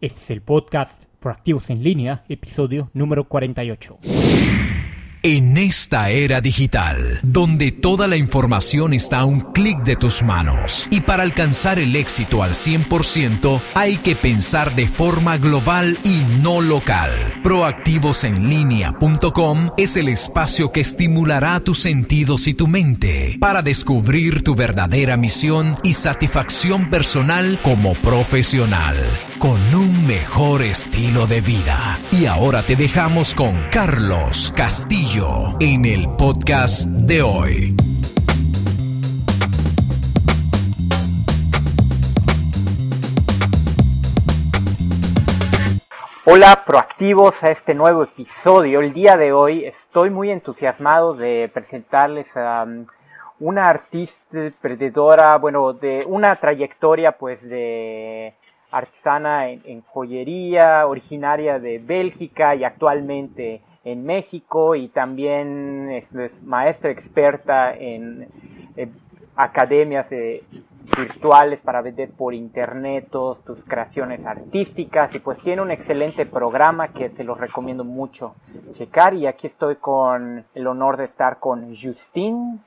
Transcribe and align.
Este 0.00 0.20
es 0.20 0.30
el 0.30 0.42
podcast 0.42 1.06
Proactivos 1.18 1.70
en 1.70 1.82
línea, 1.82 2.22
episodio 2.28 2.88
número 2.94 3.24
48. 3.24 3.98
En 5.24 5.58
esta 5.58 6.10
era 6.10 6.40
digital, 6.40 7.18
donde 7.24 7.72
toda 7.72 8.06
la 8.06 8.16
información 8.16 8.94
está 8.94 9.18
a 9.18 9.24
un 9.24 9.52
clic 9.52 9.82
de 9.82 9.96
tus 9.96 10.22
manos, 10.22 10.86
y 10.92 11.00
para 11.00 11.24
alcanzar 11.24 11.80
el 11.80 11.96
éxito 11.96 12.44
al 12.44 12.52
100% 12.52 13.60
hay 13.74 13.96
que 13.96 14.14
pensar 14.14 14.76
de 14.76 14.86
forma 14.86 15.36
global 15.36 15.98
y 16.04 16.20
no 16.40 16.60
local. 16.60 17.40
Proactivosenlinea.com 17.42 19.72
es 19.76 19.96
el 19.96 20.08
espacio 20.08 20.70
que 20.70 20.82
estimulará 20.82 21.58
tus 21.58 21.80
sentidos 21.80 22.46
y 22.46 22.54
tu 22.54 22.68
mente 22.68 23.38
para 23.40 23.62
descubrir 23.62 24.44
tu 24.44 24.54
verdadera 24.54 25.16
misión 25.16 25.74
y 25.82 25.94
satisfacción 25.94 26.90
personal 26.90 27.60
como 27.60 27.94
profesional, 27.94 29.04
con 29.38 29.72
un 29.72 30.06
mejor 30.06 30.62
estilo 30.62 31.26
de 31.26 31.40
vida. 31.40 31.98
Y 32.10 32.26
ahora 32.26 32.66
te 32.66 32.74
dejamos 32.74 33.34
con 33.34 33.68
Carlos 33.70 34.52
Castillo 34.56 35.56
en 35.60 35.84
el 35.84 36.10
podcast 36.10 36.86
de 36.88 37.22
hoy. 37.22 37.76
Hola 46.24 46.64
proactivos 46.66 47.42
a 47.44 47.50
este 47.50 47.74
nuevo 47.74 48.02
episodio. 48.02 48.80
El 48.80 48.92
día 48.92 49.16
de 49.16 49.32
hoy 49.32 49.64
estoy 49.64 50.10
muy 50.10 50.30
entusiasmado 50.30 51.14
de 51.14 51.48
presentarles 51.52 52.36
a 52.36 52.64
um, 52.64 52.86
una 53.38 53.66
artista 53.66 54.46
emprendedora, 54.46 55.38
bueno, 55.38 55.72
de 55.72 56.04
una 56.06 56.36
trayectoria 56.40 57.12
pues 57.12 57.48
de 57.48 58.34
artesana 58.70 59.50
en 59.50 59.82
joyería, 59.82 60.86
originaria 60.86 61.58
de 61.58 61.78
Bélgica 61.78 62.54
y 62.54 62.64
actualmente 62.64 63.62
en 63.84 64.04
México 64.04 64.74
y 64.74 64.88
también 64.88 65.90
es, 65.90 66.12
maestra 66.42 66.90
experta 66.90 67.74
en, 67.74 68.28
academias 69.36 70.10
eh, 70.10 70.42
virtuales 70.96 71.60
para 71.60 71.80
vender 71.80 72.10
por 72.10 72.34
internet 72.34 73.06
todas 73.08 73.38
tus 73.44 73.62
creaciones 73.62 74.26
artísticas 74.26 75.14
y 75.14 75.20
pues 75.20 75.40
tiene 75.40 75.62
un 75.62 75.70
excelente 75.70 76.26
programa 76.26 76.88
que 76.88 77.10
se 77.10 77.22
los 77.22 77.38
recomiendo 77.38 77.84
mucho 77.84 78.34
checar 78.72 79.14
y 79.14 79.28
aquí 79.28 79.46
estoy 79.46 79.76
con 79.76 80.44
el 80.54 80.66
honor 80.66 80.96
de 80.96 81.04
estar 81.04 81.38
con 81.38 81.72
Justine 81.72 82.58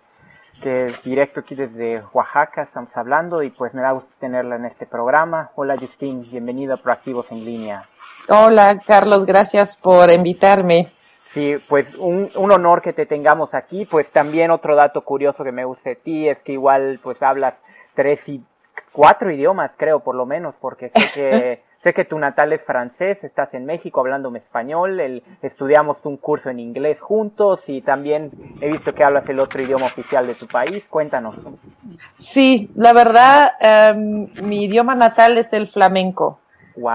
que 0.62 0.88
es 0.88 1.04
directo 1.04 1.42
aquí 1.42 1.56
desde 1.56 2.04
Oaxaca 2.14 2.62
estamos 2.62 2.96
hablando 2.96 3.42
y 3.44 3.50
pues 3.50 3.74
me 3.74 3.82
da 3.82 3.92
gusto 3.92 4.14
tenerla 4.20 4.56
en 4.56 4.66
este 4.66 4.86
programa. 4.86 5.52
Hola 5.56 5.76
Justine, 5.78 6.24
bienvenida 6.30 6.76
a 6.76 6.78
Proactivos 6.78 7.32
en 7.32 7.44
línea. 7.44 7.90
Hola 8.30 8.80
Carlos, 8.86 9.26
gracias 9.26 9.76
por 9.76 10.12
invitarme. 10.12 10.92
Sí, 11.26 11.56
pues 11.68 11.96
un, 11.96 12.30
un, 12.36 12.52
honor 12.52 12.82
que 12.82 12.94
te 12.94 13.06
tengamos 13.06 13.56
aquí. 13.56 13.86
Pues 13.86 14.12
también 14.12 14.52
otro 14.52 14.76
dato 14.76 15.04
curioso 15.04 15.44
que 15.44 15.52
me 15.52 15.66
gusta 15.66 15.92
de 15.92 15.96
ti 15.96 16.30
es 16.30 16.44
que 16.44 16.52
igual 16.52 17.00
pues 17.02 17.24
hablas 17.24 17.56
tres 17.96 18.30
y 18.30 18.44
cuatro 18.92 19.32
idiomas, 19.32 19.74
creo, 19.78 20.02
por 20.02 20.16
lo 20.16 20.26
menos, 20.26 20.56
porque 20.60 20.90
sé 20.90 21.02
que 21.14 21.64
sé 21.82 21.94
que 21.94 22.06
tu 22.06 22.20
natal 22.20 22.54
es 22.54 22.64
francés, 22.64 23.24
estás 23.24 23.54
en 23.56 23.66
México 23.66 24.02
hablándome 24.02 24.38
español, 24.38 25.00
el, 25.00 25.24
estudiamos 25.42 25.98
un 26.04 26.18
curso 26.18 26.50
en 26.50 26.60
inglés 26.60 27.02
juntos 27.02 27.68
y 27.70 27.82
también 27.82 28.32
he 28.62 28.70
visto 28.70 28.94
que 28.94 29.04
hablas 29.04 29.28
el 29.30 29.40
otro 29.40 29.62
idioma 29.62 29.88
oficial 29.88 30.28
de 30.28 30.36
tu 30.36 30.48
país. 30.48 30.88
Cuéntanos. 30.88 31.38
Sí, 32.18 32.70
la 32.76 32.94
verdad, 32.94 33.54
em, 33.60 34.30
mi 34.44 34.66
idioma 34.66 34.94
natal 34.94 35.38
es 35.38 35.54
el 35.54 35.68
flamenco. 35.68 36.40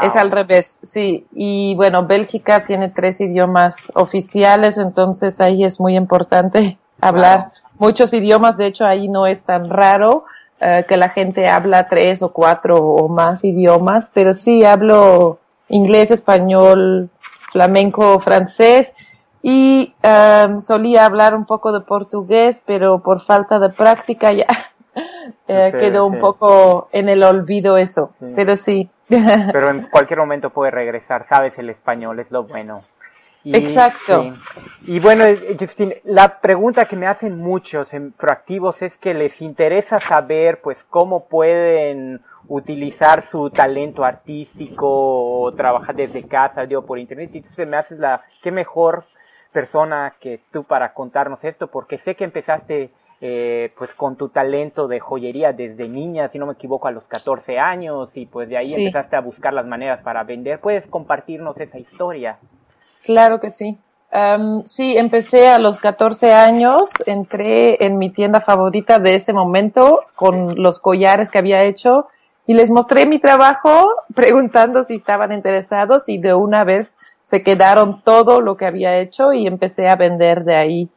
Es 0.03 0.17
al 0.17 0.31
revés, 0.31 0.79
sí. 0.83 1.27
Y 1.33 1.75
bueno, 1.75 2.07
Bélgica 2.07 2.65
tiene 2.65 2.89
tres 2.89 3.21
idiomas 3.21 3.93
oficiales, 3.95 4.79
entonces 4.79 5.41
ahí 5.41 5.65
es 5.65 5.81
muy 5.81 5.97
importante 5.97 6.79
hablar 7.01 7.51
muchos 7.79 8.13
idiomas. 8.15 8.57
De 8.57 8.67
hecho, 8.67 8.87
ahí 8.87 9.09
no 9.09 9.27
es 9.27 9.45
tan 9.45 9.69
raro 9.69 10.25
eh, 10.61 10.85
que 10.89 10.97
la 10.97 11.11
gente 11.11 11.49
habla 11.49 11.87
tres 11.87 12.23
o 12.23 12.33
cuatro 12.33 12.77
o 12.77 13.09
más 13.09 13.45
idiomas, 13.45 14.11
pero 14.15 14.33
sí 14.35 14.65
hablo 14.65 15.39
inglés, 15.69 16.11
español, 16.11 17.11
flamenco, 17.51 18.19
francés 18.21 18.93
y 19.43 19.95
em, 20.03 20.61
solía 20.61 21.05
hablar 21.05 21.35
un 21.35 21.45
poco 21.45 21.73
de 21.73 21.81
portugués, 21.81 22.63
pero 22.65 23.01
por 23.01 23.21
falta 23.21 23.59
de 23.59 23.71
práctica 23.71 24.33
ya 24.33 24.47
eh, 25.49 25.73
quedó 25.79 26.07
un 26.07 26.21
poco 26.21 26.89
en 26.93 27.09
el 27.09 27.23
olvido 27.23 27.77
eso. 27.77 28.11
Pero 28.35 28.57
sí, 28.57 28.91
pero 29.09 29.71
en 29.71 29.89
cualquier 29.89 30.19
momento 30.19 30.51
puede 30.51 30.71
regresar, 30.71 31.25
sabes 31.25 31.59
el 31.59 31.71
español, 31.71 32.19
es 32.19 32.31
lo 32.31 32.45
bueno. 32.45 32.81
Exacto. 33.53 34.35
Y 34.83 35.01
bueno, 35.01 35.25
Justin, 35.59 35.95
la 36.05 36.41
pregunta 36.41 36.87
que 36.87 36.97
me 36.97 37.07
hacen 37.07 37.37
muchos 37.39 37.95
en 37.95 38.13
proactivos 38.13 38.83
es 38.83 38.97
que 38.97 39.15
les 39.15 39.41
interesa 39.43 40.01
saber, 40.01 40.61
pues, 40.61 40.85
cómo 40.85 41.27
pueden 41.27 42.21
utilizar 42.49 43.23
su 43.23 43.51
talento 43.51 44.05
artístico 44.05 45.41
o 45.41 45.53
trabajar 45.53 45.97
desde 45.97 46.27
casa, 46.27 46.67
digo, 46.67 46.83
por 46.87 46.99
internet. 46.99 47.31
Y 47.33 47.39
entonces 47.39 47.67
me 47.67 47.77
haces 47.77 47.99
la, 47.99 48.23
qué 48.43 48.51
mejor 48.51 49.05
persona 49.53 50.15
que 50.21 50.41
tú 50.53 50.65
para 50.65 50.93
contarnos 50.93 51.45
esto, 51.45 51.69
porque 51.69 51.99
sé 51.99 52.15
que 52.15 52.25
empezaste 52.25 52.91
eh, 53.23 53.73
pues 53.79 53.95
con 53.95 54.17
tu 54.17 54.29
talento 54.29 54.89
de 54.89 55.01
joyería 55.01 55.53
desde 55.53 55.89
niña, 55.89 56.29
si 56.29 56.39
no 56.39 56.47
me 56.47 56.53
equivoco, 56.53 56.89
a 56.89 56.91
los 56.91 57.09
14 57.09 57.59
años 57.59 58.15
y 58.17 58.27
pues 58.27 58.49
de 58.51 58.59
ahí 58.59 58.75
empezaste 58.75 59.17
a 59.17 59.21
buscar 59.21 59.55
las 59.55 59.67
maneras 59.67 60.03
para 60.03 60.23
vender. 60.25 60.61
¿Puedes 60.61 60.87
compartirnos 60.87 61.59
esa 61.59 61.79
historia? 61.79 62.39
Claro 63.03 63.41
que 63.41 63.51
sí. 63.51 63.79
sí, 64.65 64.97
empecé 64.97 65.49
a 65.49 65.59
los 65.59 65.79
14 65.79 66.33
años, 66.33 66.89
entré 67.07 67.85
en 67.85 67.99
mi 67.99 68.11
tienda 68.11 68.41
favorita 68.41 68.99
de 68.99 69.15
ese 69.15 69.33
momento 69.33 70.01
con 70.15 70.61
los 70.63 70.81
collares 70.81 71.31
que 71.31 71.39
había 71.39 71.63
hecho 71.65 72.09
y 72.47 72.55
les 72.55 72.71
mostré 72.71 73.07
mi 73.07 73.19
trabajo 73.19 73.89
preguntando 74.15 74.83
si 74.85 74.95
estaban 74.95 75.33
interesados 75.33 76.09
y 76.09 76.19
de 76.19 76.35
una 76.35 76.65
vez 76.65 76.97
se 77.23 77.43
quedaron 77.43 78.03
todo 78.03 78.41
lo 78.41 78.57
que 78.57 78.67
había 78.67 78.99
hecho 78.99 79.33
y 79.33 79.47
empecé 79.47 79.89
a 79.89 79.97
vender 79.97 80.45
de 80.45 80.55
ahí 80.57 80.91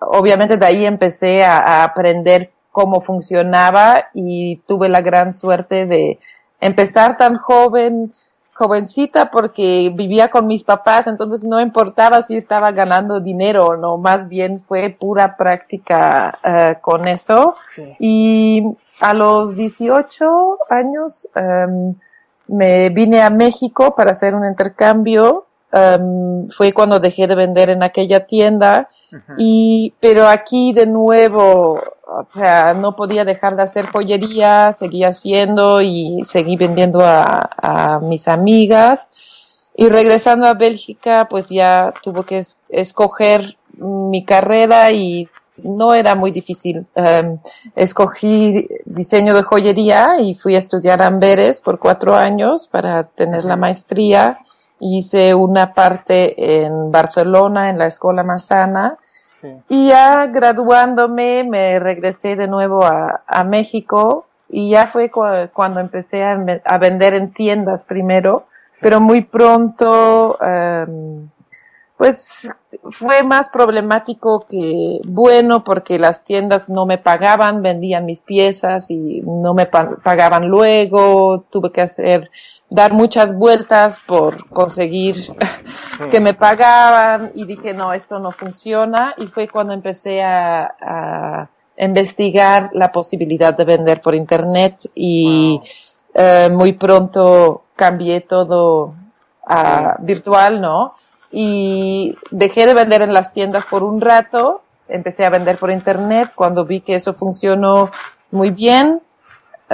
obviamente 0.00 0.56
de 0.56 0.66
ahí 0.66 0.84
empecé 0.84 1.44
a, 1.44 1.84
aprender 1.84 2.50
cómo 2.70 3.00
funcionaba 3.00 4.06
y 4.12 4.56
tuve 4.66 4.88
la 4.88 5.00
gran 5.00 5.32
suerte 5.32 5.86
de 5.86 6.18
empezar 6.60 7.16
tan 7.16 7.36
joven, 7.36 8.12
jovencita 8.54 9.30
porque 9.30 9.92
vivía 9.94 10.30
con 10.30 10.46
mis 10.46 10.62
papás, 10.62 11.06
entonces 11.08 11.44
no 11.44 11.60
importaba 11.60 12.22
si 12.22 12.36
estaba 12.36 12.70
ganando 12.70 13.20
dinero 13.20 13.66
o 13.66 13.76
no, 13.76 13.98
más 13.98 14.28
bien 14.28 14.60
fue 14.60 14.96
pura 14.98 15.36
práctica 15.36 16.38
uh, 16.44 16.80
con 16.80 17.08
eso. 17.08 17.56
Y 17.98 18.62
a 19.00 19.12
los 19.12 19.56
18 19.56 20.58
años 20.70 21.28
um, 21.36 21.94
me 22.46 22.90
vine 22.90 23.22
a 23.22 23.30
México 23.30 23.94
para 23.94 24.12
hacer 24.12 24.34
un 24.34 24.46
intercambio. 24.46 25.46
Um, 25.72 26.48
fue 26.48 26.72
cuando 26.72 27.00
dejé 27.00 27.26
de 27.26 27.34
vender 27.34 27.70
en 27.70 27.82
aquella 27.82 28.24
tienda. 28.26 28.88
Y 29.36 29.94
pero 29.98 30.28
aquí 30.28 30.72
de 30.72 30.86
nuevo 30.86 31.80
o 32.16 32.26
sea 32.30 32.74
no 32.74 32.96
podía 32.96 33.24
dejar 33.24 33.56
de 33.56 33.62
hacer 33.62 33.86
joyería 33.86 34.72
seguí 34.72 35.04
haciendo 35.04 35.80
y 35.82 36.22
seguí 36.24 36.56
vendiendo 36.56 37.00
a, 37.02 38.00
mis 38.02 38.28
amigas. 38.28 39.08
Y 39.76 39.88
regresando 39.88 40.46
a 40.46 40.54
Bélgica 40.54 41.26
pues 41.28 41.48
ya 41.48 41.92
tuve 42.02 42.24
que 42.24 42.42
escoger 42.68 43.56
mi 43.76 44.24
carrera 44.24 44.92
y 44.92 45.28
no 45.56 45.94
era 45.94 46.14
muy 46.14 46.30
difícil. 46.30 46.86
Um, 46.96 47.38
escogí 47.74 48.66
diseño 48.84 49.34
de 49.34 49.42
joyería 49.42 50.16
y 50.20 50.34
fui 50.34 50.56
a 50.56 50.58
estudiar 50.58 51.02
Amberes 51.02 51.60
por 51.60 51.78
cuatro 51.78 52.14
años 52.14 52.68
para 52.68 53.04
tener 53.04 53.44
la 53.44 53.56
maestría. 53.56 54.38
Hice 54.80 55.34
una 55.34 55.72
parte 55.72 56.64
en 56.64 56.90
Barcelona, 56.90 57.70
en 57.70 57.78
la 57.78 57.86
Escuela 57.86 58.24
Y 59.68 59.88
ya 59.88 60.26
graduándome 60.26 61.44
me 61.44 61.78
regresé 61.78 62.36
de 62.36 62.48
nuevo 62.48 62.84
a, 62.84 63.44
México 63.44 64.26
y 64.48 64.70
ya 64.70 64.86
fue 64.86 65.10
cuando 65.10 65.80
empecé 65.80 66.22
a, 66.22 66.78
vender 66.78 67.14
en 67.14 67.32
tiendas 67.32 67.84
primero, 67.84 68.46
pero 68.80 69.00
muy 69.00 69.22
pronto, 69.22 70.38
em, 70.40 71.28
pues 71.96 72.50
fue 72.90 73.22
más 73.22 73.48
problemático 73.48 74.46
que 74.48 75.00
bueno 75.06 75.64
porque 75.64 75.98
las 75.98 76.24
tiendas 76.24 76.68
no 76.68 76.86
me 76.86 76.98
pagaban, 76.98 77.62
vendían 77.62 78.04
mis 78.04 78.20
piezas 78.20 78.90
y 78.90 79.22
no 79.22 79.54
me 79.54 79.66
pagaban 79.66 80.48
luego, 80.48 81.44
tuve 81.50 81.70
que 81.72 81.80
hacer 81.80 82.30
dar 82.70 82.92
muchas 82.92 83.36
vueltas 83.36 84.00
por 84.06 84.48
conseguir 84.48 85.16
que 86.10 86.20
me 86.20 86.34
pagaban 86.34 87.30
y 87.34 87.44
dije, 87.44 87.74
no, 87.74 87.92
esto 87.92 88.18
no 88.18 88.32
funciona. 88.32 89.14
Y 89.16 89.26
fue 89.26 89.48
cuando 89.48 89.72
empecé 89.72 90.22
a, 90.22 91.48
investigar 91.76 92.70
la 92.72 92.92
posibilidad 92.92 93.52
de 93.52 93.64
vender 93.64 94.00
por 94.00 94.14
internet 94.14 94.88
y 94.94 95.60
eh, 96.14 96.48
muy 96.48 96.74
pronto 96.74 97.64
cambié 97.74 98.20
todo 98.20 98.94
a 99.44 99.96
virtual, 99.98 100.60
¿no? 100.60 100.94
Y 101.32 102.16
dejé 102.30 102.66
de 102.66 102.74
vender 102.74 103.02
en 103.02 103.12
las 103.12 103.32
tiendas 103.32 103.66
por 103.66 103.82
un 103.82 104.00
rato, 104.00 104.62
empecé 104.88 105.24
a 105.24 105.30
vender 105.30 105.58
por 105.58 105.72
internet, 105.72 106.30
cuando 106.36 106.64
vi 106.64 106.80
que 106.80 106.94
eso 106.94 107.12
funcionó 107.12 107.90
muy 108.30 108.50
bien, 108.50 109.00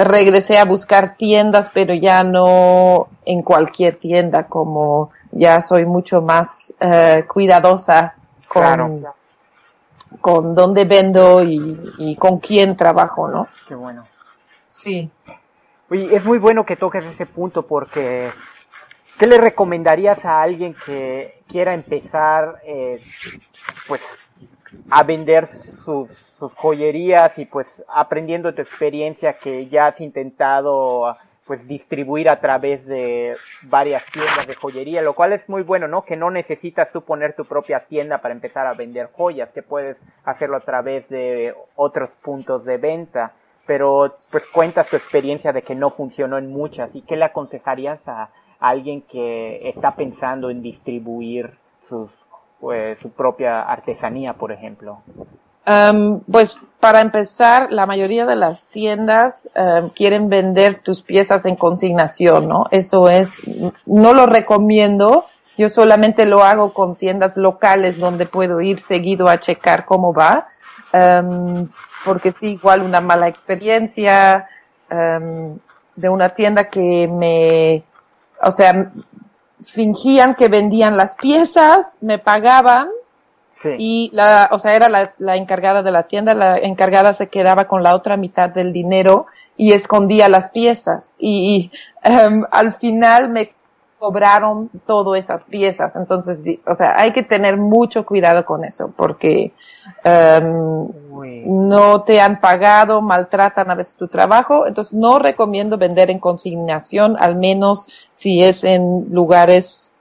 regresé 0.05 0.58
a 0.58 0.64
buscar 0.64 1.17
tiendas, 1.17 1.70
pero 1.73 1.94
ya 1.94 2.23
no 2.25 3.08
en 3.25 3.43
cualquier 3.43 3.97
tienda, 3.97 4.47
como 4.47 5.11
ya 5.32 5.61
soy 5.61 5.85
mucho 5.85 6.23
más 6.23 6.75
eh, 6.81 7.25
cuidadosa 7.26 8.14
con, 8.49 9.05
con 10.20 10.55
dónde 10.55 10.85
vendo 10.85 11.43
y, 11.43 12.17
con 12.17 12.38
quién 12.38 12.76
trabajo, 12.76 13.29
¿no? 13.29 13.49
Qué 13.69 13.75
bueno. 13.75 14.06
Sí. 14.70 15.11
Oye, 15.91 16.14
es 16.14 16.25
muy 16.25 16.38
bueno 16.38 16.64
que 16.64 16.76
toques 16.76 17.05
ese 17.05 17.26
punto 17.26 17.67
porque 17.67 18.31
¿qué 19.19 19.26
le 19.26 19.38
recomendarías 19.38 20.25
a 20.25 20.41
alguien 20.41 20.75
que 20.87 21.43
quiera 21.49 21.75
empezar, 21.75 22.61
eh, 22.64 23.02
pues, 23.88 24.02
a 24.88 25.02
vender 25.02 25.47
sus 25.47 26.30
sus 26.40 26.54
joyerías 26.54 27.38
y 27.38 27.44
pues 27.44 27.84
aprendiendo 27.87 28.54
tu 28.54 28.62
experiencia 28.62 29.34
que 29.34 29.69
ya 29.69 29.88
has 29.88 30.00
intentado 30.00 31.16
pues 31.46 31.69
distribuir 31.69 32.31
a 32.31 32.40
través 32.40 32.87
de 32.87 33.37
varias 33.62 34.06
tiendas 34.06 34.46
de 34.46 34.54
joyería, 34.54 35.02
lo 35.02 35.14
cual 35.14 35.32
es 35.32 35.48
muy 35.48 35.62
bueno, 35.62 35.87
¿no? 35.87 36.04
Que 36.04 36.16
no 36.16 36.31
necesitas 36.31 36.92
tú 36.92 37.02
poner 37.02 37.34
tu 37.34 37.44
propia 37.44 37.87
tienda 37.87 38.22
para 38.22 38.32
empezar 38.32 38.66
a 38.66 38.75
vender 38.75 39.10
joyas, 39.12 39.50
que 39.50 39.62
puedes 39.62 40.00
hacerlo 40.25 40.56
a 40.56 40.60
través 40.60 41.08
de 41.08 41.54
otros 41.75 42.14
puntos 42.14 42.64
de 42.64 42.78
venta, 42.78 43.32
pero 43.66 44.14
pues 44.31 44.46
cuentas 44.46 44.88
tu 44.88 44.96
experiencia 44.96 45.52
de 45.52 45.62
que 45.62 45.75
no 45.75 45.90
funcionó 45.90 46.38
en 46.38 46.50
muchas 46.50 46.94
y 46.94 47.02
qué 47.02 47.16
le 47.16 47.26
aconsejarías 47.26 48.08
a, 48.08 48.31
alguien 48.60 49.00
que 49.02 49.69
está 49.69 49.96
pensando 49.96 50.50
en 50.50 50.60
distribuir 50.60 51.50
sus, 51.82 52.12
pues, 52.60 52.98
su 52.98 53.10
propia 53.10 53.62
artesanía, 53.62 54.34
por 54.34 54.52
ejemplo 54.52 55.02
pues 55.65 56.59
para 56.81 57.01
empezar, 57.03 57.73
la 57.73 57.85
mayoría 57.87 58.25
de 58.27 58.37
las 58.37 58.67
tiendas 58.67 59.51
quieren 59.95 60.29
vender 60.29 60.77
tus 60.77 61.03
piezas 61.03 61.45
en 61.45 61.57
consignación, 61.57 62.49
¿no? 62.49 62.65
Eso 62.71 63.09
es, 63.09 63.43
no 63.87 64.12
lo 64.15 64.27
recomiendo. 64.27 65.27
Yo 65.59 65.69
solamente 65.69 66.25
lo 66.25 66.43
hago 66.43 66.73
con 66.73 66.97
tiendas 66.97 67.37
locales 67.37 67.99
donde 67.99 68.25
puedo 68.25 68.62
ir 68.62 68.81
seguido 68.81 69.29
a 69.29 69.41
checar 69.41 69.85
cómo 69.85 70.15
va, 70.15 70.49
porque 72.05 72.33
sí, 72.33 72.53
igual 72.53 72.83
una 72.83 73.03
mala 73.03 73.29
experiencia 73.29 74.49
de 74.89 76.09
una 76.09 76.31
tienda 76.31 76.71
que 76.71 77.07
me, 77.09 77.85
o 78.43 78.51
sea, 78.51 78.91
fingían 79.61 80.35
que 80.35 80.49
vendían 80.49 80.97
las 80.97 81.15
piezas, 81.15 81.99
me 82.01 82.19
pagaban 82.19 82.89
y 83.79 84.11
la, 84.12 84.49
o 84.53 84.59
sea, 84.59 84.75
era 84.75 84.89
la, 84.89 85.12
la, 85.19 85.37
encargada 85.37 85.83
de 85.83 85.91
la 85.91 86.05
tienda, 86.05 86.35
la 86.35 86.59
encargada 86.59 87.12
se 87.12 87.29
quedaba 87.29 87.67
con 87.67 87.83
la 87.83 87.95
otra 87.95 88.17
mitad 88.17 88.49
del 88.49 88.73
dinero 88.73 89.27
y 89.57 89.73
escondía 89.73 90.29
las 90.29 90.49
piezas. 90.49 91.15
Y, 91.19 91.71
em, 92.03 92.45
al 92.51 92.73
final 92.73 93.29
me 93.29 93.53
cobraron 93.99 94.71
todas 94.87 95.19
esas 95.19 95.45
piezas. 95.45 95.95
Entonces, 95.97 96.43
o 96.67 96.73
sea, 96.73 96.95
hay 96.97 97.12
que 97.12 97.23
tener 97.23 97.59
mucho 97.59 98.07
cuidado 98.07 98.47
con 98.47 98.65
eso 98.65 98.91
porque 98.97 99.53
um, 100.43 100.91
no 101.45 102.03
te 102.03 102.23
han 102.23 102.41
pagado, 102.41 103.03
maltratan 103.03 103.71
a 103.71 103.75
veces 103.75 103.97
tu 103.97 104.09
trabajo. 104.09 104.67
Entonces, 104.67 104.95
no 104.95 105.19
recomiendo 105.19 105.77
vender 105.77 106.11
en 106.11 106.19
consignación, 106.19 107.17
al 107.21 107.37
menos 107.37 107.87
si 108.15 108.43
es 108.43 108.65
en 108.65 109.09
lugares 109.11 109.93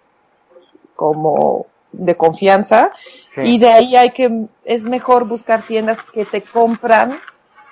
como 0.96 1.66
de 1.91 2.15
confianza. 2.15 2.91
Y 3.38 3.57
de 3.57 3.71
ahí 3.71 3.95
hay 3.95 4.12
que 4.12 4.47
es 4.65 4.83
mejor 4.83 5.25
buscar 5.25 5.62
tiendas 5.63 6.01
que 6.03 6.25
te 6.25 6.41
compran 6.41 7.19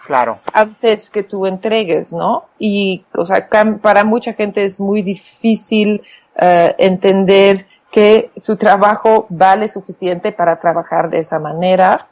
claro. 0.08 0.40
antes 0.54 1.10
que 1.10 1.24
tú 1.24 1.46
entregues 1.46 2.14
no 2.14 2.46
y 2.58 3.06
o 3.14 3.26
sea 3.26 3.48
para 3.82 4.04
mucha 4.04 4.34
gente 4.34 4.64
es 4.64 4.80
muy 4.80 5.02
difícil 5.02 6.02
uh, 6.42 6.74
entender 6.78 7.68
que 7.92 8.32
su 8.38 8.56
trabajo 8.56 9.28
vale 9.30 9.68
suficiente 9.68 10.32
para 10.32 10.58
trabajar 10.58 11.10
de 11.10 11.20
esa 11.20 11.38
manera 11.40 12.08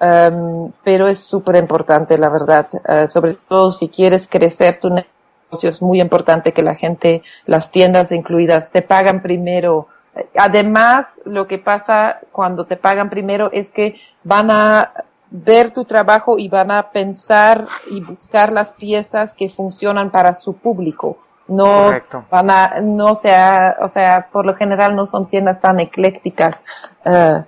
um, 0.00 0.72
pero 0.84 1.08
es 1.08 1.18
súper 1.18 1.56
importante 1.56 2.16
la 2.16 2.28
verdad 2.28 2.68
uh, 2.72 3.08
sobre 3.08 3.36
todo 3.48 3.70
si 3.72 3.88
quieres 3.88 4.26
crecer 4.26 4.78
tu 4.78 4.88
negocio 4.88 5.68
es 5.68 5.82
muy 5.82 6.00
importante 6.00 6.52
que 6.52 6.62
la 6.62 6.76
gente 6.76 7.22
las 7.44 7.70
tiendas 7.70 8.12
incluidas 8.12 8.70
te 8.70 8.82
pagan 8.82 9.20
primero 9.20 9.88
Además, 10.36 11.20
lo 11.24 11.46
que 11.46 11.58
pasa 11.58 12.20
cuando 12.32 12.64
te 12.64 12.76
pagan 12.76 13.10
primero 13.10 13.50
es 13.52 13.70
que 13.70 13.94
van 14.24 14.50
a 14.50 14.92
ver 15.30 15.70
tu 15.70 15.84
trabajo 15.84 16.38
y 16.38 16.48
van 16.48 16.70
a 16.70 16.90
pensar 16.90 17.66
y 17.90 18.00
buscar 18.00 18.52
las 18.52 18.72
piezas 18.72 19.34
que 19.34 19.48
funcionan 19.48 20.10
para 20.10 20.34
su 20.34 20.56
público. 20.56 21.18
No 21.46 21.90
van 22.30 22.50
a, 22.50 22.80
no 22.80 23.14
sea, 23.16 23.76
o 23.80 23.88
sea, 23.88 24.28
por 24.30 24.46
lo 24.46 24.54
general 24.54 24.94
no 24.94 25.04
son 25.04 25.26
tiendas 25.26 25.58
tan 25.58 25.80
eclécticas 25.80 26.64
uh, 27.04 27.42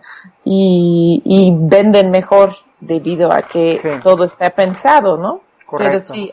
y, 0.44 1.22
y, 1.24 1.54
venden 1.56 2.10
mejor 2.10 2.52
debido 2.80 3.32
a 3.32 3.42
que 3.42 4.00
todo 4.02 4.24
está 4.24 4.50
pensado, 4.50 5.18
¿no? 5.18 5.40
Pero 5.78 6.00
sí, 6.00 6.32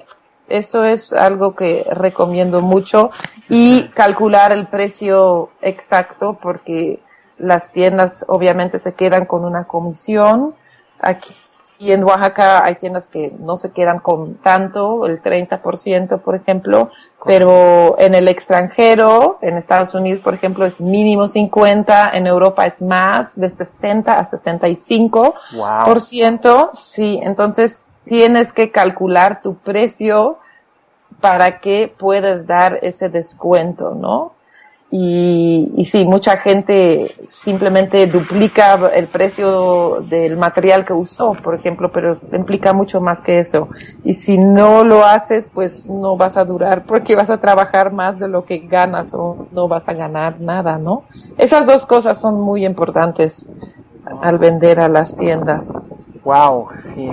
eso 0.49 0.85
es 0.85 1.13
algo 1.13 1.55
que 1.55 1.85
recomiendo 1.91 2.61
mucho 2.61 3.11
y 3.47 3.89
calcular 3.89 4.51
el 4.51 4.67
precio 4.67 5.49
exacto 5.61 6.37
porque 6.41 6.99
las 7.37 7.71
tiendas 7.71 8.25
obviamente 8.27 8.77
se 8.77 8.93
quedan 8.93 9.25
con 9.25 9.45
una 9.45 9.65
comisión. 9.65 10.55
Aquí 10.99 11.33
y 11.79 11.93
en 11.93 12.03
Oaxaca 12.03 12.63
hay 12.63 12.75
tiendas 12.75 13.07
que 13.07 13.33
no 13.39 13.55
se 13.55 13.71
quedan 13.71 13.99
con 13.99 14.35
tanto, 14.35 15.05
el 15.05 15.21
30% 15.21 16.19
por 16.19 16.35
ejemplo, 16.35 16.91
pero 17.25 17.95
en 17.97 18.15
el 18.15 18.27
extranjero, 18.27 19.39
en 19.41 19.57
Estados 19.57 19.95
Unidos 19.95 20.19
por 20.19 20.33
ejemplo 20.33 20.65
es 20.65 20.81
mínimo 20.81 21.29
50, 21.29 22.11
en 22.13 22.27
Europa 22.27 22.65
es 22.65 22.81
más 22.81 23.39
de 23.39 23.47
60 23.47 24.13
a 24.13 24.23
65 24.25 25.35
por 25.85 26.01
ciento. 26.01 26.69
Sí, 26.73 27.21
entonces 27.23 27.87
tienes 28.05 28.53
que 28.53 28.71
calcular 28.71 29.41
tu 29.41 29.55
precio 29.55 30.37
para 31.21 31.59
que 31.59 31.93
puedas 31.97 32.47
dar 32.47 32.79
ese 32.81 33.09
descuento, 33.09 33.95
¿no? 33.95 34.33
Y, 34.91 35.71
y 35.75 35.85
sí, 35.85 36.03
mucha 36.03 36.37
gente 36.37 37.15
simplemente 37.25 38.07
duplica 38.07 38.89
el 38.95 39.07
precio 39.07 40.01
del 40.01 40.35
material 40.35 40.83
que 40.83 40.93
usó, 40.93 41.33
por 41.33 41.53
ejemplo, 41.53 41.91
pero 41.91 42.17
implica 42.33 42.73
mucho 42.73 42.99
más 42.99 43.21
que 43.21 43.37
eso. 43.37 43.69
Y 44.03 44.13
si 44.13 44.39
no 44.39 44.83
lo 44.83 45.05
haces, 45.05 45.51
pues 45.53 45.85
no 45.87 46.17
vas 46.17 46.37
a 46.37 46.45
durar 46.45 46.85
porque 46.85 47.15
vas 47.15 47.29
a 47.29 47.39
trabajar 47.39 47.93
más 47.93 48.17
de 48.17 48.29
lo 48.29 48.45
que 48.45 48.59
ganas 48.59 49.13
o 49.13 49.45
no 49.51 49.67
vas 49.67 49.87
a 49.87 49.93
ganar 49.93 50.41
nada, 50.41 50.79
¿no? 50.79 51.03
Esas 51.37 51.67
dos 51.67 51.85
cosas 51.85 52.19
son 52.19 52.41
muy 52.41 52.65
importantes 52.65 53.47
al 54.21 54.39
vender 54.39 54.79
a 54.79 54.87
las 54.87 55.15
tiendas. 55.15 55.71
Wow, 56.23 56.69
sí. 56.95 57.11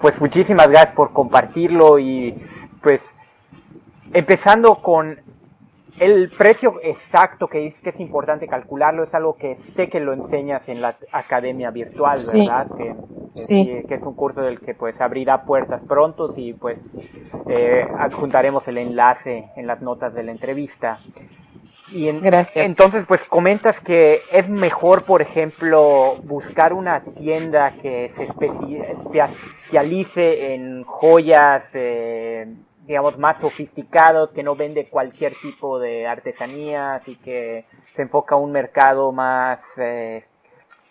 Pues 0.00 0.20
muchísimas 0.20 0.68
gracias 0.68 0.94
por 0.94 1.12
compartirlo 1.12 1.98
y 1.98 2.34
pues 2.82 3.14
empezando 4.14 4.80
con 4.80 5.20
el 5.98 6.30
precio 6.30 6.80
exacto 6.82 7.48
que 7.48 7.66
es 7.66 7.80
que 7.82 7.90
es 7.90 8.00
importante 8.00 8.46
calcularlo 8.48 9.04
es 9.04 9.14
algo 9.14 9.36
que 9.36 9.54
sé 9.56 9.90
que 9.90 10.00
lo 10.00 10.14
enseñas 10.14 10.66
en 10.70 10.80
la 10.80 10.96
academia 11.12 11.70
virtual, 11.70 12.16
¿verdad? 12.32 12.66
Que, 12.78 12.96
sí. 13.34 13.82
que, 13.86 13.94
es 13.94 14.02
un 14.02 14.14
curso 14.14 14.40
del 14.40 14.60
que 14.60 14.74
pues 14.74 15.02
abrirá 15.02 15.44
puertas 15.44 15.84
pronto 15.84 16.32
y 16.34 16.54
pues 16.54 16.80
eh, 17.48 17.86
adjuntaremos 17.98 18.66
el 18.68 18.78
enlace 18.78 19.50
en 19.56 19.66
las 19.66 19.82
notas 19.82 20.14
de 20.14 20.22
la 20.22 20.32
entrevista. 20.32 20.98
Y 21.92 22.10
Gracias. 22.12 22.68
Entonces, 22.68 23.04
pues 23.06 23.24
comentas 23.24 23.80
que 23.80 24.20
es 24.32 24.48
mejor, 24.48 25.04
por 25.04 25.22
ejemplo, 25.22 26.16
buscar 26.22 26.72
una 26.72 27.02
tienda 27.02 27.74
que 27.82 28.08
se 28.08 28.24
especialice 28.24 30.54
en 30.54 30.84
joyas, 30.84 31.70
eh, 31.74 32.46
digamos, 32.86 33.18
más 33.18 33.38
sofisticados, 33.38 34.32
que 34.32 34.42
no 34.42 34.56
vende 34.56 34.88
cualquier 34.88 35.34
tipo 35.40 35.78
de 35.78 36.06
artesanías 36.06 37.06
y 37.08 37.16
que 37.16 37.64
se 37.94 38.02
enfoca 38.02 38.34
a 38.34 38.38
un 38.38 38.52
mercado 38.52 39.12
más, 39.12 39.62
eh, 39.78 40.24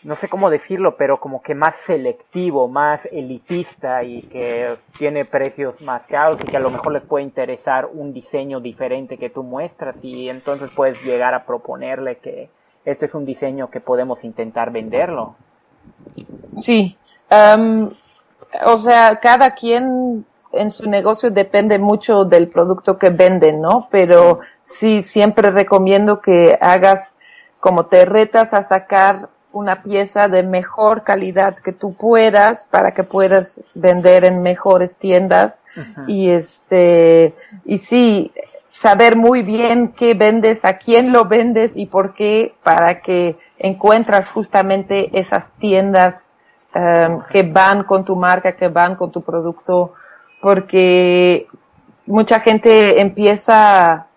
no 0.04 0.16
sé 0.16 0.30
cómo 0.30 0.50
decirlo, 0.50 0.96
pero 0.96 1.20
como 1.20 1.42
que 1.42 1.56
más 1.56 1.76
selectivo, 1.76 2.70
más 2.70 3.06
elitista 3.12 4.04
y 4.04 4.22
que 4.24 4.78
tiene 4.98 5.26
precios 5.26 5.82
más 5.82 6.08
caros 6.08 6.40
y 6.42 6.46
que 6.46 6.56
a 6.56 6.62
lo 6.62 6.70
mejor 6.70 6.94
les 6.94 7.04
puede 7.04 7.26
interesar 7.26 7.90
un 7.92 8.14
diseño 8.14 8.62
diferente 8.62 9.18
que 9.18 9.30
tú 9.30 9.44
muestras 9.44 9.98
y 10.02 10.30
entonces 10.30 10.70
puedes 10.74 11.02
llegar 11.04 11.34
a 11.34 11.46
proponerle 11.46 12.18
que 12.18 12.50
este 12.86 13.08
es 13.08 13.14
un 13.14 13.26
diseño 13.26 13.70
que 13.70 13.82
podemos 13.82 14.24
intentar 14.24 14.72
venderlo. 14.72 15.36
Sí, 16.50 16.98
um, 17.30 17.92
o 18.66 18.78
sea, 18.78 19.20
cada 19.20 19.54
quien 19.54 20.26
en 20.54 20.72
su 20.72 20.90
negocio 20.90 21.30
depende 21.30 21.78
mucho 21.78 22.24
del 22.24 22.48
producto 22.48 22.98
que 22.98 23.10
venden, 23.10 23.62
¿no? 23.62 23.88
Pero 23.92 24.40
sí, 24.62 25.04
siempre 25.04 25.52
recomiendo 25.52 26.22
que 26.22 26.58
hagas 26.62 27.16
como 27.60 27.88
te 27.88 28.06
retas 28.06 28.54
a 28.54 28.64
sacar 28.64 29.30
una 29.52 29.82
pieza 29.82 30.28
de 30.28 30.44
mejor 30.44 31.04
calidad 31.04 31.58
que 31.58 31.72
tú 31.72 31.94
puedas 31.94 32.68
para 32.70 32.94
que 32.94 33.04
puedas 33.04 33.70
vender 33.74 34.26
en 34.26 34.42
mejores 34.42 34.98
tiendas. 34.98 35.64
Y 36.08 36.30
este 36.30 37.36
y 37.66 37.80
sí 37.80 38.32
saber 38.70 39.16
muy 39.16 39.42
bien 39.42 39.90
qué 39.90 40.14
vendes, 40.14 40.64
a 40.64 40.78
quién 40.78 41.12
lo 41.12 41.26
vendes 41.26 41.76
y 41.76 41.88
por 41.88 42.14
qué 42.14 42.56
para 42.64 43.02
que 43.02 43.38
encuentras 43.58 44.30
justamente 44.30 45.10
esas 45.20 45.54
tiendas 45.54 46.32
um, 46.76 47.24
que 47.30 47.44
van 47.44 47.84
con 47.84 48.06
tu 48.06 48.16
marca, 48.16 48.56
que 48.56 48.70
van 48.70 48.96
con 48.96 49.12
tu 49.12 49.22
producto, 49.22 49.94
porque 50.42 51.48
mucha 52.06 52.40
gente 52.40 53.02
empieza 53.02 54.08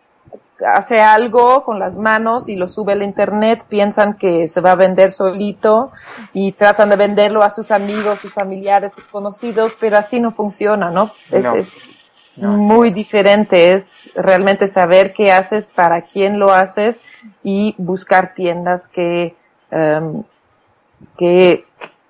hace 0.66 1.00
algo 1.00 1.64
con 1.64 1.78
las 1.78 1.96
manos 1.96 2.48
y 2.48 2.56
lo 2.56 2.66
sube 2.66 2.92
al 2.92 3.02
internet, 3.02 3.64
piensan 3.68 4.14
que 4.14 4.48
se 4.48 4.60
va 4.60 4.72
a 4.72 4.76
vender 4.76 5.10
solito 5.10 5.90
y 6.32 6.52
tratan 6.52 6.88
de 6.88 6.96
venderlo 6.96 7.42
a 7.42 7.50
sus 7.50 7.70
amigos, 7.70 8.20
sus 8.20 8.32
familiares, 8.32 8.94
sus 8.94 9.08
conocidos, 9.08 9.76
pero 9.80 9.98
así 9.98 10.20
no 10.20 10.30
funciona, 10.30 10.90
¿no? 10.90 11.12
Es, 11.30 11.90
muy 12.34 12.90
diferente, 12.90 13.74
es 13.74 14.10
realmente 14.14 14.66
saber 14.66 15.12
qué 15.12 15.30
haces, 15.30 15.68
para 15.68 16.00
quién 16.02 16.38
lo 16.38 16.50
haces 16.50 16.98
y 17.42 17.74
buscar 17.76 18.32
tiendas 18.32 18.88
que, 18.88 19.36
em, 19.70 20.22
que 21.18 21.66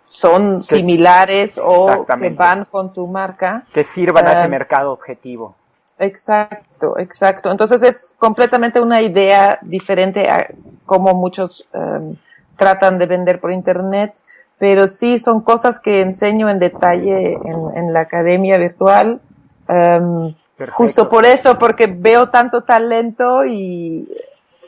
son 0.06 0.62
similares 0.62 1.58
o 1.60 2.06
que 2.06 2.28
van 2.30 2.66
con 2.66 2.92
tu 2.92 3.08
marca. 3.08 3.64
Que 3.72 3.82
sirvan 3.82 4.26
a 4.28 4.32
ese 4.32 4.44
em, 4.44 4.50
mercado 4.50 4.92
objetivo. 4.92 5.56
Exacto, 5.98 6.98
exacto. 6.98 7.50
Entonces 7.50 7.82
es 7.82 8.14
completamente 8.18 8.80
una 8.80 9.02
idea 9.02 9.58
diferente 9.62 10.28
a 10.28 10.48
cómo 10.84 11.14
muchos 11.14 11.66
um, 11.74 12.16
tratan 12.56 12.98
de 12.98 13.06
vender 13.06 13.40
por 13.40 13.52
Internet, 13.52 14.14
pero 14.58 14.88
sí 14.88 15.18
son 15.18 15.40
cosas 15.40 15.78
que 15.78 16.00
enseño 16.00 16.48
en 16.48 16.58
detalle 16.58 17.38
en, 17.74 17.92
la 17.92 18.00
academia 18.00 18.58
virtual. 18.58 19.20
Um, 19.68 20.34
justo 20.72 21.08
por 21.08 21.24
eso, 21.24 21.58
porque 21.58 21.86
veo 21.86 22.30
tanto 22.30 22.62
talento 22.62 23.44
y 23.44 24.08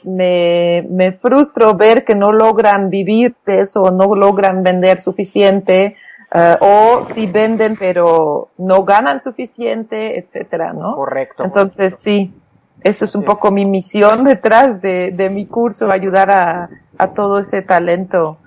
me, 0.04 0.86
me 0.90 1.12
frustro 1.12 1.74
ver 1.74 2.04
que 2.04 2.14
no 2.14 2.32
logran 2.32 2.90
vivir 2.90 3.34
de 3.46 3.60
eso, 3.60 3.90
no 3.90 4.14
logran 4.14 4.62
vender 4.62 5.00
suficiente 5.00 5.96
eh, 6.34 6.56
o 6.60 7.04
si 7.04 7.26
venden 7.28 7.76
pero 7.78 8.48
no 8.58 8.82
ganan 8.82 9.20
suficiente, 9.20 10.18
etcétera, 10.18 10.72
¿no? 10.72 10.96
Correcto. 10.96 11.44
Entonces 11.44 12.00
sí, 12.00 12.34
eso 12.82 13.04
es 13.04 13.14
un 13.14 13.24
poco 13.24 13.50
mi 13.50 13.64
misión 13.64 14.24
detrás 14.24 14.80
de, 14.82 15.12
de 15.12 15.30
mi 15.30 15.46
curso, 15.46 15.90
ayudar 15.90 16.30
a, 16.30 16.68
a 16.98 17.14
todo 17.14 17.38
ese 17.38 17.62
talento. 17.62 18.38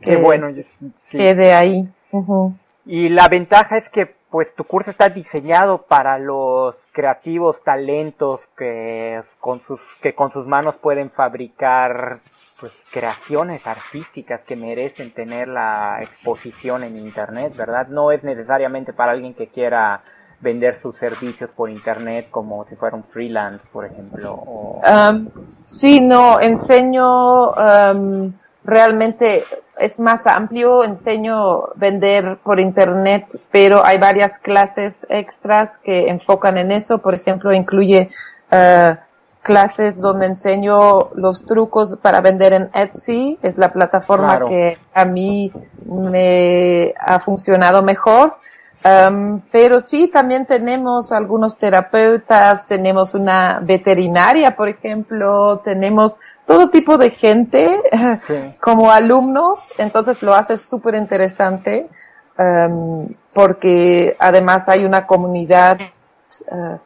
Qué 0.00 0.16
bueno, 0.16 0.48
sí. 1.04 1.16
quede 1.16 1.54
ahí. 1.54 1.88
Y 2.84 3.08
la 3.08 3.28
ventaja 3.28 3.76
es 3.76 3.88
que 3.88 4.14
pues 4.28 4.54
tu 4.54 4.64
curso 4.64 4.90
está 4.90 5.08
diseñado 5.08 5.82
para 5.82 6.18
los 6.18 6.74
creativos 6.90 7.62
talentos 7.62 8.40
que 8.56 9.22
con 9.38 9.60
sus 9.60 9.80
que 10.02 10.14
con 10.14 10.32
sus 10.32 10.46
manos 10.46 10.76
pueden 10.76 11.10
fabricar 11.10 12.20
pues 12.62 12.86
creaciones 12.92 13.66
artísticas 13.66 14.42
que 14.46 14.54
merecen 14.54 15.12
tener 15.12 15.48
la 15.48 15.98
exposición 16.00 16.84
en 16.84 16.96
internet, 16.96 17.56
¿verdad? 17.56 17.88
No 17.88 18.12
es 18.12 18.22
necesariamente 18.22 18.92
para 18.92 19.10
alguien 19.10 19.34
que 19.34 19.48
quiera 19.48 20.04
vender 20.40 20.76
sus 20.76 20.96
servicios 20.96 21.50
por 21.50 21.70
internet 21.70 22.28
como 22.30 22.64
si 22.64 22.76
fuera 22.76 22.94
un 22.94 23.02
freelance, 23.02 23.68
por 23.72 23.84
ejemplo. 23.84 24.36
Um, 24.36 25.28
sí, 25.64 26.00
no, 26.00 26.40
enseño 26.40 27.50
um, 27.50 28.32
realmente 28.62 29.42
es 29.76 29.98
más 29.98 30.28
amplio, 30.28 30.84
enseño 30.84 31.64
vender 31.74 32.38
por 32.44 32.60
internet, 32.60 33.26
pero 33.50 33.84
hay 33.84 33.98
varias 33.98 34.38
clases 34.38 35.04
extras 35.10 35.78
que 35.78 36.08
enfocan 36.08 36.58
en 36.58 36.70
eso, 36.70 36.98
por 36.98 37.16
ejemplo, 37.16 37.52
incluye 37.52 38.08
uh, 38.52 38.94
clases 39.42 40.00
donde 40.00 40.26
enseño 40.26 41.10
los 41.14 41.44
trucos 41.44 41.98
para 42.00 42.20
vender 42.20 42.52
en 42.52 42.70
Etsy. 42.72 43.38
Es 43.42 43.58
la 43.58 43.72
plataforma 43.72 44.44
que 44.46 44.78
a 44.94 45.04
mí 45.04 45.52
me 45.84 46.94
ha 46.98 47.18
funcionado 47.18 47.82
mejor. 47.82 48.36
Um, 48.84 49.40
pero 49.52 49.80
sí, 49.80 50.08
también 50.08 50.44
tenemos 50.44 51.12
algunos 51.12 51.56
terapeutas, 51.56 52.66
tenemos 52.66 53.14
una 53.14 53.60
veterinaria, 53.62 54.56
por 54.56 54.68
ejemplo, 54.68 55.60
tenemos 55.64 56.16
todo 56.44 56.68
tipo 56.68 56.98
de 56.98 57.10
gente 57.10 57.80
como 58.60 58.90
alumnos, 58.90 59.72
entonces 59.78 60.20
lo 60.24 60.34
hace 60.34 60.56
súper 60.56 60.96
interesante 60.96 61.88
um, 62.36 63.06
porque 63.32 64.16
además 64.18 64.68
hay 64.68 64.84
una 64.84 65.06
comunidad 65.06 65.78
uh, 66.50 66.78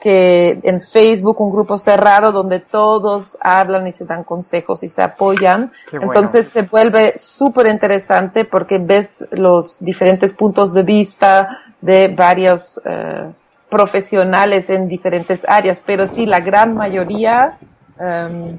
que 0.00 0.60
en 0.62 0.80
Facebook 0.80 1.40
un 1.40 1.50
grupo 1.50 1.78
cerrado 1.78 2.30
donde 2.30 2.60
todos 2.60 3.38
hablan 3.40 3.86
y 3.86 3.92
se 3.92 4.04
dan 4.04 4.22
consejos 4.22 4.82
y 4.82 4.88
se 4.88 5.02
apoyan. 5.02 5.70
Entonces 5.92 6.46
se 6.48 6.62
vuelve 6.62 7.14
súper 7.16 7.68
interesante 7.68 8.44
porque 8.44 8.78
ves 8.78 9.26
los 9.30 9.78
diferentes 9.80 10.32
puntos 10.32 10.74
de 10.74 10.82
vista 10.82 11.48
de 11.80 12.08
varios 12.08 12.80
eh, 12.84 13.32
profesionales 13.70 14.68
en 14.68 14.88
diferentes 14.88 15.44
áreas, 15.48 15.82
pero 15.84 16.06
sí, 16.06 16.26
la 16.26 16.40
gran 16.40 16.74
mayoría 16.74 17.58
em, 17.98 18.58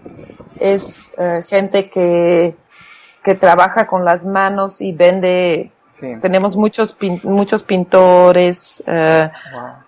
es 0.59 1.13
eh, 1.17 1.41
gente 1.47 1.89
que, 1.89 2.55
que 3.23 3.35
trabaja 3.35 3.87
con 3.87 4.03
las 4.03 4.25
manos 4.25 4.81
y 4.81 4.93
vende 4.93 5.71
tenemos 6.21 6.57
muchos, 6.57 6.97
muchos 7.23 7.63
pintores, 7.63 8.83
eh, 8.85 9.29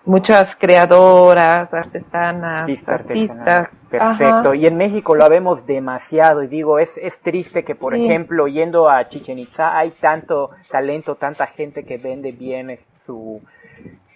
muchas 0.04 0.56
creadoras, 0.56 1.72
artesanas, 1.74 2.88
artistas. 2.88 3.68
Perfecto. 3.90 4.54
Y 4.54 4.66
en 4.66 4.76
México 4.76 5.14
lo 5.14 5.28
vemos 5.28 5.66
demasiado. 5.66 6.42
Y 6.42 6.46
digo, 6.46 6.78
es, 6.78 6.96
es 6.98 7.20
triste 7.20 7.64
que, 7.64 7.74
por 7.74 7.94
ejemplo, 7.94 8.48
yendo 8.48 8.88
a 8.88 9.08
Chichen 9.08 9.38
Itza, 9.38 9.76
hay 9.76 9.90
tanto 9.92 10.50
talento, 10.70 11.16
tanta 11.16 11.46
gente 11.46 11.84
que 11.84 11.98
vende 11.98 12.32
bien 12.32 12.78
su. 12.96 13.42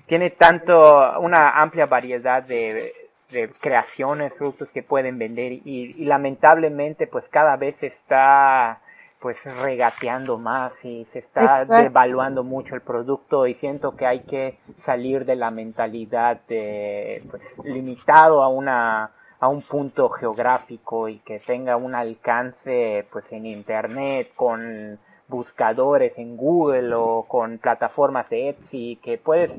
Tiene 0.07 0.31
tanto, 0.31 1.19
una 1.21 1.61
amplia 1.63 1.87
variedad 1.87 2.43
de, 2.43 2.93
de 3.31 3.51
creaciones, 3.61 4.35
frutos 4.35 4.69
que 4.71 4.83
pueden 4.83 5.19
vender 5.19 5.53
y, 5.53 5.95
y 5.97 6.05
lamentablemente 6.05 7.07
pues 7.07 7.29
cada 7.29 7.57
vez 7.57 7.83
está 7.83 8.81
pues 9.23 9.45
regateando 9.45 10.37
más 10.37 10.85
y 10.85 11.05
se 11.05 11.21
está 11.21 11.64
devaluando 11.64 12.43
mucho 12.43 12.75
el 12.75 12.81
producto 12.81 13.47
y 13.47 13.55
siento 13.55 13.97
que 13.97 14.05
hay 14.05 14.21
que 14.25 14.59
salir 14.76 15.25
de 15.25 15.37
la 15.37 15.52
mentalidad 15.52 16.41
de 16.49 17.23
pues 17.31 17.57
limitado 17.64 18.43
a 18.43 18.49
una 18.49 19.12
a 19.38 19.49
un 19.49 19.62
punto 19.62 20.09
geográfico 20.09 21.09
y 21.09 21.21
que 21.21 21.38
tenga 21.38 21.76
un 21.76 21.95
alcance 21.95 23.07
pues 23.12 23.33
en 23.33 23.47
internet 23.47 24.33
con 24.35 24.99
buscadores 25.29 26.19
en 26.19 26.37
Google 26.37 26.95
o 26.95 27.25
con 27.26 27.59
plataformas 27.59 28.29
de 28.29 28.50
Etsy 28.50 28.99
que 29.02 29.19
puedes 29.19 29.52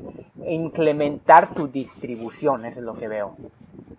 implementar 0.46 1.54
tu 1.54 1.68
distribución, 1.68 2.64
eso 2.64 2.80
es 2.80 2.84
lo 2.84 2.94
que 2.94 3.08
veo. 3.08 3.36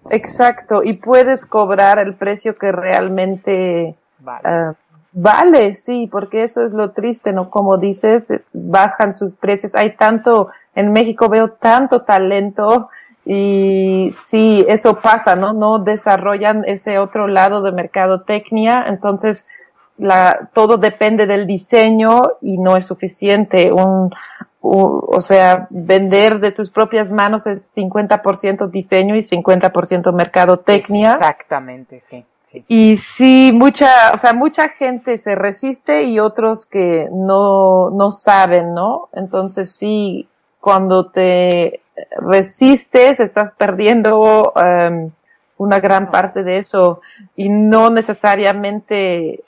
Exacto, 0.09 0.83
y 0.83 0.93
puedes 0.93 1.45
cobrar 1.45 1.99
el 1.99 2.15
precio 2.15 2.55
que 2.55 2.71
realmente 2.71 3.95
ah, 4.25 4.73
Vale, 5.17 5.73
sí, 5.73 6.09
porque 6.11 6.43
eso 6.43 6.61
es 6.61 6.73
lo 6.73 6.91
triste, 6.91 7.31
¿no? 7.31 7.49
Como 7.49 7.77
dices, 7.77 8.33
bajan 8.51 9.13
sus 9.13 9.31
precios. 9.31 9.73
Hay 9.73 9.95
tanto, 9.95 10.49
en 10.75 10.91
México 10.91 11.29
veo 11.29 11.51
tanto 11.51 12.01
talento 12.01 12.89
y 13.23 14.11
sí, 14.13 14.65
eso 14.67 14.99
pasa, 14.99 15.37
¿no? 15.37 15.53
No 15.53 15.79
desarrollan 15.79 16.65
ese 16.65 16.99
otro 16.99 17.27
lado 17.27 17.61
de 17.61 17.71
mercadotecnia, 17.71 18.83
entonces 18.89 19.45
la, 19.97 20.49
todo 20.51 20.75
depende 20.75 21.27
del 21.27 21.47
diseño 21.47 22.23
y 22.41 22.57
no 22.57 22.75
es 22.75 22.85
suficiente. 22.85 23.71
Un, 23.71 24.13
o 24.59 25.21
sea, 25.21 25.67
vender 25.69 26.41
de 26.41 26.51
tus 26.51 26.69
propias 26.69 27.09
manos 27.09 27.47
es 27.47 27.73
50% 27.77 28.67
diseño 28.69 29.15
y 29.15 29.19
50% 29.19 30.11
mercadotecnia. 30.11 31.13
Exactamente, 31.13 32.03
sí. 32.09 32.25
Y 32.67 32.97
sí, 32.97 33.51
mucha, 33.53 34.11
o 34.13 34.17
sea, 34.17 34.33
mucha 34.33 34.69
gente 34.69 35.17
se 35.17 35.35
resiste 35.35 36.03
y 36.03 36.19
otros 36.19 36.65
que 36.65 37.09
no, 37.11 37.89
no 37.89 38.11
saben, 38.11 38.73
¿no? 38.73 39.09
Entonces 39.13 39.71
sí, 39.71 40.27
cuando 40.59 41.11
te 41.11 41.81
resistes, 42.17 43.19
estás 43.19 43.51
perdiendo 43.51 44.53
um, 44.55 45.11
una 45.57 45.79
gran 45.79 46.11
parte 46.11 46.43
de 46.43 46.57
eso 46.57 47.01
y 47.35 47.49
no 47.49 47.89
necesariamente 47.89 49.43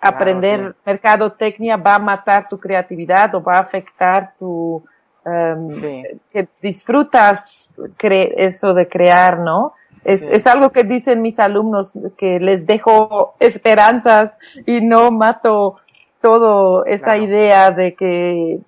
aprender 0.00 0.74
mercadotecnia 0.84 1.76
va 1.76 1.94
a 1.94 1.98
matar 1.98 2.48
tu 2.48 2.58
creatividad 2.58 3.34
o 3.34 3.42
va 3.42 3.56
a 3.56 3.60
afectar 3.60 4.34
tu, 4.36 4.82
em, 5.24 6.02
que 6.30 6.48
disfrutas 6.60 7.74
eso 7.98 8.74
de 8.74 8.86
crear, 8.86 9.38
¿no? 9.38 9.72
Es, 10.04 10.28
es 10.28 10.46
algo 10.46 10.70
que 10.70 10.84
dicen 10.84 11.22
mis 11.22 11.38
alumnos, 11.38 11.92
que 12.16 12.40
les 12.40 12.66
dejo 12.66 13.34
esperanzas 13.40 14.38
y 14.66 14.80
no 14.80 15.10
mato 15.10 15.76
todo 16.20 16.84
esa 16.86 17.16
idea 17.16 17.70
de 17.70 17.94
que 17.94 18.60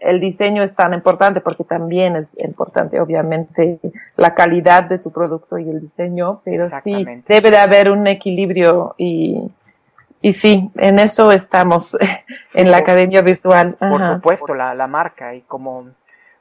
el 0.00 0.20
diseño 0.20 0.62
es 0.62 0.74
tan 0.74 0.94
importante 0.94 1.40
porque 1.40 1.64
también 1.64 2.16
es 2.16 2.36
importante 2.40 3.00
obviamente 3.00 3.78
la 4.16 4.34
calidad 4.34 4.84
de 4.84 4.98
tu 4.98 5.10
producto 5.10 5.58
y 5.58 5.68
el 5.68 5.80
diseño, 5.80 6.40
pero 6.44 6.68
sí 6.80 7.04
debe 7.28 7.50
de 7.50 7.58
haber 7.58 7.90
un 7.90 8.06
equilibrio 8.06 8.94
y, 8.96 9.42
y 10.22 10.32
sí, 10.32 10.70
en 10.76 10.98
eso 10.98 11.32
estamos 11.32 11.96
en 12.54 12.70
la 12.70 12.78
Academia 12.78 13.22
Virtual. 13.22 13.74
Por 13.74 14.14
supuesto, 14.14 14.54
la, 14.54 14.74
la 14.74 14.86
marca 14.86 15.34
y 15.34 15.42
como 15.42 15.88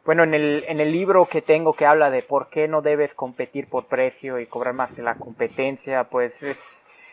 bueno, 0.10 0.24
en 0.24 0.34
el, 0.34 0.66
en 0.68 0.80
el 0.80 0.92
libro 0.92 1.28
que 1.28 1.44
tengo 1.44 1.74
que 1.74 1.86
habla 1.86 2.10
de 2.10 2.24
por 2.24 2.50
qué 2.50 2.68
no 2.68 2.82
debes 2.82 3.13
competir 3.13 3.70
por 3.70 3.86
precio 3.86 4.39
y 4.39 4.48
cobrar 4.48 4.74
más 4.74 4.96
de 4.96 5.04
la 5.04 5.13
competencia, 5.13 6.06
pues 6.06 6.42
es 6.42 6.58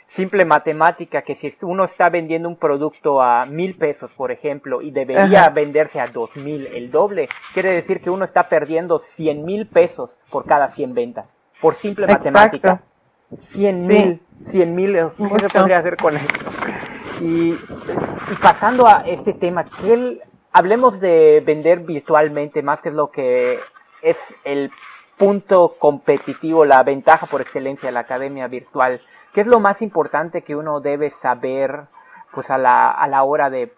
simple 0.06 0.46
matemática 0.46 1.20
que 1.20 1.34
si 1.34 1.52
uno 1.60 1.84
está 1.84 2.08
vendiendo 2.08 2.48
un 2.48 2.56
producto 2.56 3.20
a 3.20 3.44
mil 3.44 3.76
pesos, 3.76 4.10
por 4.12 4.32
ejemplo, 4.32 4.80
y 4.80 4.92
debería 4.92 5.50
venderse 5.50 6.00
a 6.00 6.06
dos 6.06 6.38
mil, 6.38 6.68
el 6.68 6.90
doble, 6.90 7.28
quiere 7.52 7.72
decir 7.72 8.00
que 8.00 8.08
uno 8.08 8.24
está 8.24 8.48
perdiendo 8.48 8.98
cien 8.98 9.44
mil 9.44 9.66
pesos 9.66 10.18
por 10.30 10.46
cada 10.46 10.68
cien 10.68 10.94
ventas, 10.94 11.26
por 11.60 11.74
simple 11.74 12.06
matemática. 12.06 12.80
Cien 13.36 13.86
mil, 13.86 14.22
cien 14.46 14.74
mil, 14.74 14.94
¿qué 14.94 15.38
se 15.38 15.48
podría 15.50 15.80
hacer 15.80 15.98
con 15.98 16.16
esto? 16.16 16.50
Y, 17.20 17.50
y, 17.50 18.34
pasando 18.40 18.86
a 18.86 19.02
este 19.06 19.34
tema, 19.34 19.66
¿qué, 19.82 20.22
hablemos 20.56 21.00
de 21.00 21.42
vender 21.44 21.80
virtualmente 21.80 22.62
más 22.62 22.80
que 22.80 22.90
lo 22.90 23.10
que 23.10 23.60
es 24.00 24.16
el 24.42 24.72
punto 25.18 25.76
competitivo, 25.78 26.64
la 26.64 26.82
ventaja 26.82 27.26
por 27.26 27.42
excelencia 27.42 27.88
de 27.88 27.92
la 27.92 28.00
academia 28.00 28.48
virtual. 28.48 29.02
¿Qué 29.34 29.42
es 29.42 29.46
lo 29.46 29.60
más 29.60 29.82
importante 29.82 30.40
que 30.40 30.56
uno 30.56 30.80
debe 30.80 31.10
saber 31.10 31.82
pues 32.32 32.50
a 32.50 32.56
la, 32.56 32.90
a 32.90 33.06
la 33.06 33.22
hora 33.24 33.50
de, 33.50 33.70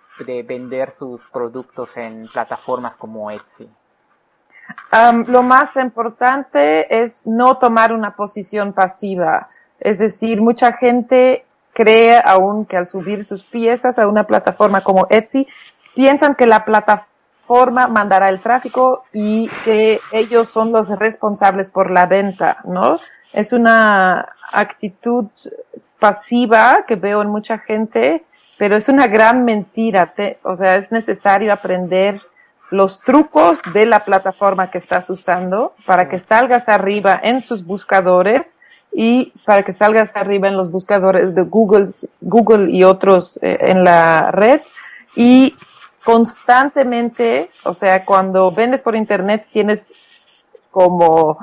vender 0.44 0.92
sus 0.92 1.20
productos 1.32 1.96
en 1.96 2.28
plataformas 2.32 2.96
como 2.96 3.30
Etsy? 3.30 3.68
lo 5.26 5.42
más 5.42 5.76
importante 5.76 7.02
es 7.02 7.26
no 7.26 7.56
tomar 7.56 7.92
una 7.92 8.14
posición 8.14 8.72
pasiva. 8.72 9.48
Es 9.80 9.98
decir, 9.98 10.40
mucha 10.42 10.72
gente 10.72 11.44
cree 11.72 12.20
aún 12.24 12.66
que 12.66 12.76
al 12.76 12.86
subir 12.86 13.24
sus 13.24 13.44
piezas 13.44 13.98
a 13.98 14.08
una 14.08 14.26
plataforma 14.26 14.82
como 14.82 15.06
Etsy 15.10 15.46
piensan 15.98 16.36
que 16.36 16.46
la 16.46 16.64
plataforma 16.64 17.88
mandará 17.88 18.28
el 18.28 18.38
tráfico 18.38 19.02
y 19.12 19.50
que 19.64 19.98
ellos 20.12 20.48
son 20.48 20.70
los 20.70 20.90
responsables 20.90 21.70
por 21.70 21.90
la 21.90 22.06
venta, 22.06 22.58
¿no? 22.62 23.00
Es 23.32 23.52
una 23.52 24.28
actitud 24.52 25.26
pasiva 25.98 26.84
que 26.86 26.94
veo 26.94 27.20
en 27.20 27.30
mucha 27.30 27.58
gente, 27.58 28.24
pero 28.58 28.76
es 28.76 28.88
una 28.88 29.08
gran 29.08 29.44
mentira. 29.44 30.14
o 30.44 30.54
sea, 30.54 30.76
es 30.76 30.92
necesario 30.92 31.52
aprender 31.52 32.20
los 32.70 33.00
trucos 33.00 33.60
de 33.72 33.84
la 33.84 34.04
plataforma 34.04 34.70
que 34.70 34.78
estás 34.78 35.10
usando 35.10 35.74
para 35.84 36.08
que 36.08 36.20
salgas 36.20 36.68
arriba 36.68 37.18
en 37.20 37.40
sus 37.40 37.64
buscadores 37.64 38.56
y 38.92 39.32
para 39.44 39.64
que 39.64 39.72
salgas 39.72 40.14
arriba 40.14 40.46
en 40.46 40.56
los 40.56 40.70
buscadores 40.70 41.34
de 41.34 41.42
Google, 41.42 41.86
Google 42.20 42.70
y 42.70 42.84
otros 42.84 43.36
eh, 43.42 43.58
en 43.62 43.82
la 43.82 44.30
red 44.30 44.60
y 45.16 45.56
constantemente, 46.08 47.50
o 47.64 47.74
sea, 47.74 48.06
cuando 48.06 48.50
vendes 48.50 48.80
por 48.80 48.96
internet 48.96 49.46
tienes 49.52 49.92
como 50.70 51.36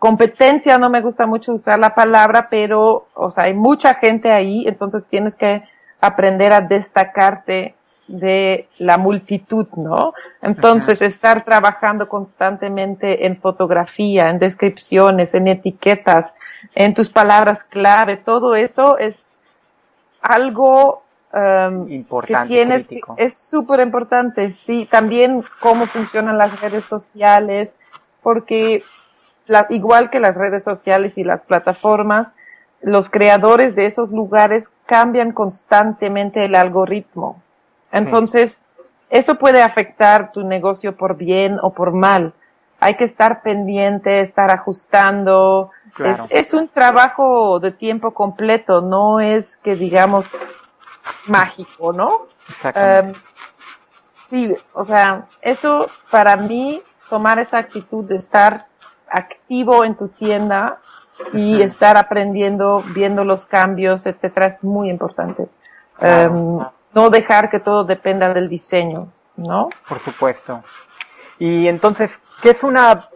competencia, 0.00 0.78
no 0.78 0.90
me 0.90 1.00
gusta 1.00 1.26
mucho 1.26 1.52
usar 1.54 1.78
la 1.78 1.94
palabra, 1.94 2.48
pero, 2.50 3.06
o 3.14 3.30
sea, 3.30 3.44
hay 3.44 3.54
mucha 3.54 3.94
gente 3.94 4.32
ahí, 4.32 4.66
entonces 4.66 5.06
tienes 5.06 5.36
que 5.36 5.62
aprender 6.00 6.52
a 6.52 6.60
destacarte 6.60 7.76
de 8.08 8.68
la 8.78 8.98
multitud, 8.98 9.68
¿no? 9.76 10.12
Entonces, 10.42 11.00
estar 11.00 11.44
trabajando 11.44 12.08
constantemente 12.08 13.26
en 13.26 13.36
fotografía, 13.36 14.28
en 14.28 14.40
descripciones, 14.40 15.34
en 15.34 15.46
etiquetas, 15.46 16.34
en 16.74 16.94
tus 16.94 17.10
palabras 17.10 17.62
clave, 17.62 18.16
todo 18.16 18.56
eso 18.56 18.98
es 18.98 19.38
algo 20.20 21.03
Um, 21.36 21.88
importante, 21.88 22.44
que 22.44 22.54
tienes, 22.54 22.88
es 23.16 23.36
súper 23.36 23.80
importante, 23.80 24.52
sí, 24.52 24.86
también 24.88 25.42
cómo 25.58 25.86
funcionan 25.86 26.38
las 26.38 26.60
redes 26.60 26.84
sociales, 26.84 27.74
porque 28.22 28.84
la, 29.46 29.66
igual 29.70 30.10
que 30.10 30.20
las 30.20 30.36
redes 30.36 30.62
sociales 30.62 31.18
y 31.18 31.24
las 31.24 31.42
plataformas, 31.42 32.34
los 32.82 33.10
creadores 33.10 33.74
de 33.74 33.86
esos 33.86 34.12
lugares 34.12 34.70
cambian 34.86 35.32
constantemente 35.32 36.44
el 36.44 36.54
algoritmo. 36.54 37.42
Entonces, 37.90 38.62
eso 39.10 39.34
puede 39.34 39.60
afectar 39.60 40.30
tu 40.30 40.44
negocio 40.44 40.96
por 40.96 41.16
bien 41.16 41.58
o 41.62 41.72
por 41.72 41.90
mal. 41.92 42.32
Hay 42.78 42.94
que 42.94 43.04
estar 43.04 43.42
pendiente, 43.42 44.20
estar 44.20 44.52
ajustando. 44.52 45.72
Es, 45.98 46.28
es 46.30 46.54
un 46.54 46.68
trabajo 46.68 47.58
de 47.58 47.72
tiempo 47.72 48.12
completo, 48.14 48.82
no 48.82 49.18
es 49.18 49.56
que 49.56 49.74
digamos 49.74 50.36
mágico, 51.26 51.92
¿no? 51.92 52.26
Exactamente. 52.48 53.18
Em, 53.18 53.24
sí, 54.20 54.56
o 54.72 54.84
sea, 54.84 55.26
eso 55.40 55.88
para 56.10 56.36
mí, 56.36 56.82
tomar 57.08 57.38
esa 57.38 57.58
actitud 57.58 58.04
de 58.04 58.16
estar 58.16 58.66
activo 59.08 59.84
en 59.84 59.96
tu 59.96 60.08
tienda 60.08 60.78
y 61.32 61.62
estar 61.62 61.96
aprendiendo, 61.96 62.82
viendo 62.94 63.24
los 63.24 63.46
cambios, 63.46 64.06
etcétera, 64.06 64.46
es 64.46 64.64
muy 64.64 64.90
importante. 64.90 65.48
Em, 66.00 66.58
no 66.92 67.10
dejar 67.10 67.50
que 67.50 67.60
todo 67.60 67.84
dependa 67.84 68.32
del 68.32 68.48
diseño, 68.48 69.12
¿no? 69.36 69.68
Por 69.88 69.98
supuesto. 70.00 70.62
Y 71.38 71.68
entonces, 71.68 72.20
¿qué 72.42 72.50
es 72.50 72.62
una, 72.62 73.08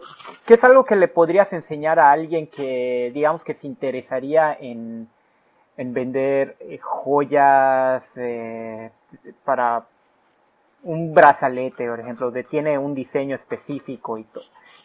qué 0.45 0.55
es 0.55 0.63
algo 0.63 0.85
que 0.85 0.95
le 0.95 1.07
podrías 1.07 1.51
enseñar 1.53 1.99
a 1.99 2.11
alguien 2.11 2.47
que, 2.47 3.11
digamos, 3.13 3.43
que 3.43 3.53
se 3.53 3.67
interesaría 3.67 4.55
en, 4.59 5.09
en 5.79 5.93
vender 5.93 6.57
eh, 6.59 6.77
joyas 6.77 8.03
eh, 8.17 8.91
para 9.45 9.85
un 10.83 11.13
brazalete, 11.13 11.87
por 11.87 12.01
ejemplo, 12.01 12.31
de, 12.31 12.43
tiene 12.43 12.77
un 12.77 12.93
diseño 12.93 13.33
específico 13.33 14.17
y, 14.17 14.25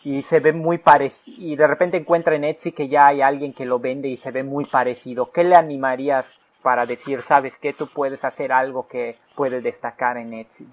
y 0.05 0.23
se 0.23 0.39
ve 0.39 0.53
muy 0.53 0.79
parecido, 0.79 1.37
y 1.37 1.57
de 1.57 1.67
repente 1.67 1.97
encuentra 1.97 2.37
en 2.37 2.45
Etsy 2.45 2.71
que 2.71 2.87
ya 2.87 3.09
hay 3.09 3.23
alguien 3.23 3.53
que 3.53 3.65
lo 3.65 3.81
vende 3.81 4.07
y 4.07 4.17
se 4.17 4.31
ve 4.31 4.45
muy 4.45 4.67
parecido. 4.67 5.33
¿Qué 5.33 5.43
le 5.43 5.57
animarías 5.57 6.39
para 6.63 6.87
decir, 6.87 7.23
sabes 7.23 7.59
que 7.59 7.73
tú 7.73 7.89
puedes 7.93 8.25
hacer 8.25 8.53
algo 8.53 8.87
que 8.87 9.19
puede 9.35 9.61
destacar 9.61 10.17
en 10.17 10.33
Etsy? 10.33 10.69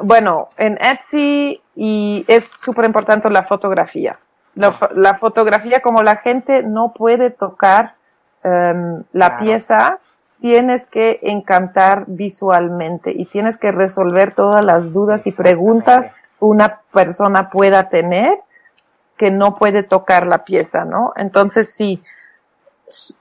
bueno, 0.00 0.50
en 0.58 0.76
Etsy 0.78 1.58
y 1.74 2.24
es 2.28 2.50
súper 2.50 2.84
importante 2.84 3.30
la 3.30 3.44
fotografía. 3.44 4.18
La, 4.58 5.14
fotografía, 5.14 5.80
como 5.80 6.02
la 6.02 6.16
gente 6.16 6.62
no 6.64 6.92
puede 6.92 7.30
tocar 7.30 7.94
em, 8.42 9.04
la 9.12 9.38
pieza, 9.38 10.00
tienes 10.40 10.86
que 10.86 11.20
encantar 11.22 12.04
visualmente 12.06 13.12
y 13.16 13.26
tienes 13.26 13.56
que 13.56 13.72
resolver 13.72 14.34
todas 14.34 14.64
las 14.64 14.92
dudas 14.92 15.26
y 15.26 15.32
preguntas 15.32 16.08
que 16.08 16.44
una 16.44 16.80
persona 16.92 17.50
pueda 17.50 17.88
tener 17.88 18.38
que 19.16 19.30
no 19.30 19.56
puede 19.56 19.82
tocar 19.82 20.26
la 20.26 20.44
pieza, 20.44 20.84
¿no? 20.84 21.12
Entonces 21.16 21.74
sí, 21.74 22.02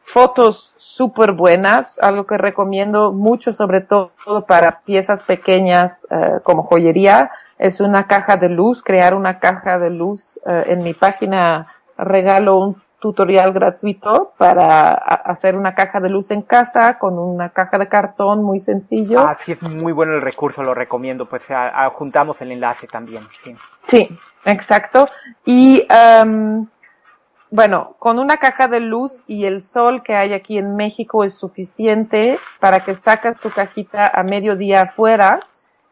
fotos 0.04 0.74
súper 0.78 1.34
buenas, 1.34 2.00
algo 2.00 2.26
que 2.26 2.38
recomiendo 2.38 3.12
mucho, 3.12 3.52
sobre 3.54 3.82
todo 3.82 4.12
para 4.48 4.82
piezas 4.82 5.24
pequeñas 5.24 6.08
eh, 6.10 6.40
como 6.44 6.64
joyería, 6.64 7.30
es 7.58 7.82
una 7.82 8.08
caja 8.08 8.38
de 8.38 8.50
luz, 8.50 8.84
crear 8.84 9.14
una 9.14 9.40
caja 9.40 9.78
de 9.78 9.90
luz. 9.90 10.40
Eh, 10.46 10.64
en 10.68 10.84
mi 10.84 10.94
página 10.94 11.68
regalo 11.98 12.60
un 12.60 12.82
tutorial 13.00 13.54
gratuito 13.54 14.34
para 14.38 14.92
hacer 14.92 15.56
una 15.56 15.76
caja 15.76 16.00
de 16.00 16.10
luz 16.10 16.32
en 16.32 16.42
casa 16.42 16.98
con 16.98 17.20
una 17.20 17.50
caja 17.50 17.78
de 17.78 17.88
cartón 17.88 18.44
muy 18.44 18.60
sencillo. 18.60 19.20
Ah, 19.20 19.36
sí, 19.36 19.52
es 19.52 19.62
muy 19.62 19.94
bueno 19.94 20.14
el 20.14 20.22
recurso, 20.22 20.64
lo 20.64 20.74
recomiendo, 20.74 21.26
pues 21.28 21.44
juntamos 21.94 22.42
el 22.42 22.54
enlace 22.54 22.88
también, 22.88 23.28
sí. 23.44 23.56
Sí, 23.82 24.20
exacto. 24.46 25.06
Y 25.46 25.88
um, 26.24 26.68
bueno, 27.50 27.96
con 28.00 28.20
una 28.20 28.38
caja 28.38 28.68
de 28.68 28.82
luz 28.82 29.24
y 29.26 29.46
el 29.46 29.64
sol 29.64 30.02
que 30.04 30.16
hay 30.16 30.34
aquí 30.34 30.58
en 30.58 30.76
México 30.76 31.24
es 31.24 31.34
suficiente 31.34 32.40
para 32.60 32.82
que 32.82 32.94
sacas 32.94 33.40
tu 33.40 33.50
cajita 33.50 34.08
a 34.08 34.24
mediodía 34.24 34.82
afuera 34.82 35.40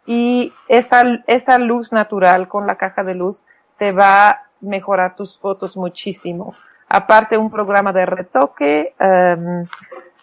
y 0.05 0.53
esa, 0.67 1.03
esa 1.27 1.57
luz 1.57 1.93
natural 1.93 2.47
con 2.47 2.67
la 2.67 2.75
caja 2.75 3.03
de 3.03 3.15
luz 3.15 3.45
te 3.77 3.91
va 3.91 4.29
a 4.29 4.43
mejorar 4.59 5.15
tus 5.15 5.37
fotos 5.37 5.77
muchísimo. 5.77 6.53
Aparte 6.89 7.37
un 7.37 7.49
programa 7.49 7.93
de 7.93 8.05
retoque 8.05 8.93
um, 8.99 9.65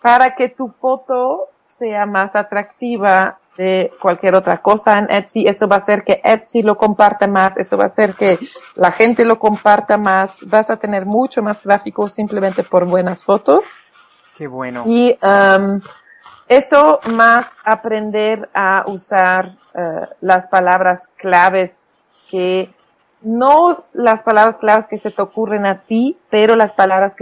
para 0.01 0.35
que 0.35 0.49
tu 0.49 0.69
foto 0.69 1.49
sea 1.67 2.07
más 2.07 2.37
atractiva 2.37 3.39
de 3.57 3.93
cualquier 4.01 4.35
otra 4.35 4.63
cosa 4.63 4.99
en 4.99 5.11
Etsy. 5.11 5.47
Eso 5.47 5.69
va 5.69 5.77
a 5.77 5.79
hacer 5.79 6.05
que 6.05 6.21
Etsy 6.25 6.63
lo 6.63 6.77
comparta 6.77 7.27
más, 7.27 7.57
eso 7.57 7.77
va 7.77 7.85
a 7.85 7.87
hacer 7.87 8.15
que 8.15 8.39
la 8.75 8.93
gente 8.93 9.25
lo 9.25 9.39
comparta 9.39 9.97
más. 9.99 10.47
Vas 10.47 10.71
a 10.71 10.77
tener 10.77 11.07
mucho 11.07 11.43
más 11.43 11.61
tráfico 11.61 12.09
simplemente 12.09 12.63
por 12.63 12.87
buenas 12.87 13.23
fotos. 13.23 13.65
Qué 14.37 14.47
bueno. 14.47 14.85
Y 14.87 15.19
um, 15.23 15.81
eso 16.49 17.01
más 17.13 17.57
aprender 17.65 18.49
a 18.55 18.85
usar 18.87 19.57
uh, 19.75 20.07
las 20.21 20.47
palabras 20.47 21.09
claves 21.17 21.85
que 22.31 22.75
no 23.21 23.77
las 23.93 24.23
palabras 24.23 24.59
claves 24.59 24.87
que 24.89 24.99
se 24.99 25.11
te 25.11 25.23
ocurren 25.23 25.65
a 25.65 25.83
ti, 25.83 26.19
pero 26.29 26.57
las 26.57 26.73
palabras 26.73 27.15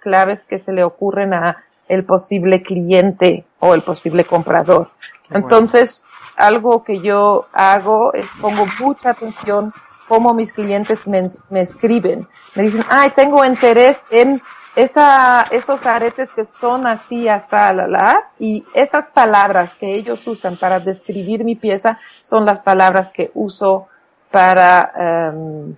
claves 0.00 0.44
que 0.44 0.58
se 0.58 0.72
le 0.72 0.82
ocurren 0.82 1.34
a 1.34 1.64
el 1.88 2.04
posible 2.04 2.62
cliente 2.62 3.44
o 3.58 3.74
el 3.74 3.82
posible 3.82 4.24
comprador. 4.24 4.90
Entonces, 5.34 6.06
algo 6.36 6.82
que 6.84 7.00
yo 7.00 7.46
hago 7.52 8.12
es 8.14 8.28
pongo 8.40 8.66
mucha 8.80 9.10
atención 9.10 9.72
cómo 10.08 10.34
mis 10.34 10.52
clientes 10.52 11.06
me, 11.06 11.60
escriben. 11.60 12.28
Me 12.54 12.64
dicen, 12.64 12.84
ay, 12.88 13.10
tengo 13.10 13.44
interés 13.44 14.04
en 14.10 14.42
esa, 14.76 15.46
esos 15.50 15.86
aretes 15.86 16.32
que 16.32 16.44
son 16.44 16.86
así, 16.86 17.28
así, 17.28 17.54
la, 17.54 17.86
la, 17.86 18.30
y 18.38 18.64
esas 18.74 19.08
palabras 19.08 19.74
que 19.74 19.94
ellos 19.94 20.26
usan 20.26 20.56
para 20.56 20.80
describir 20.80 21.44
mi 21.44 21.56
pieza 21.56 21.98
son 22.22 22.44
las 22.44 22.60
palabras 22.60 23.10
que 23.10 23.30
uso 23.34 23.88
para, 24.30 25.32
um, 25.34 25.74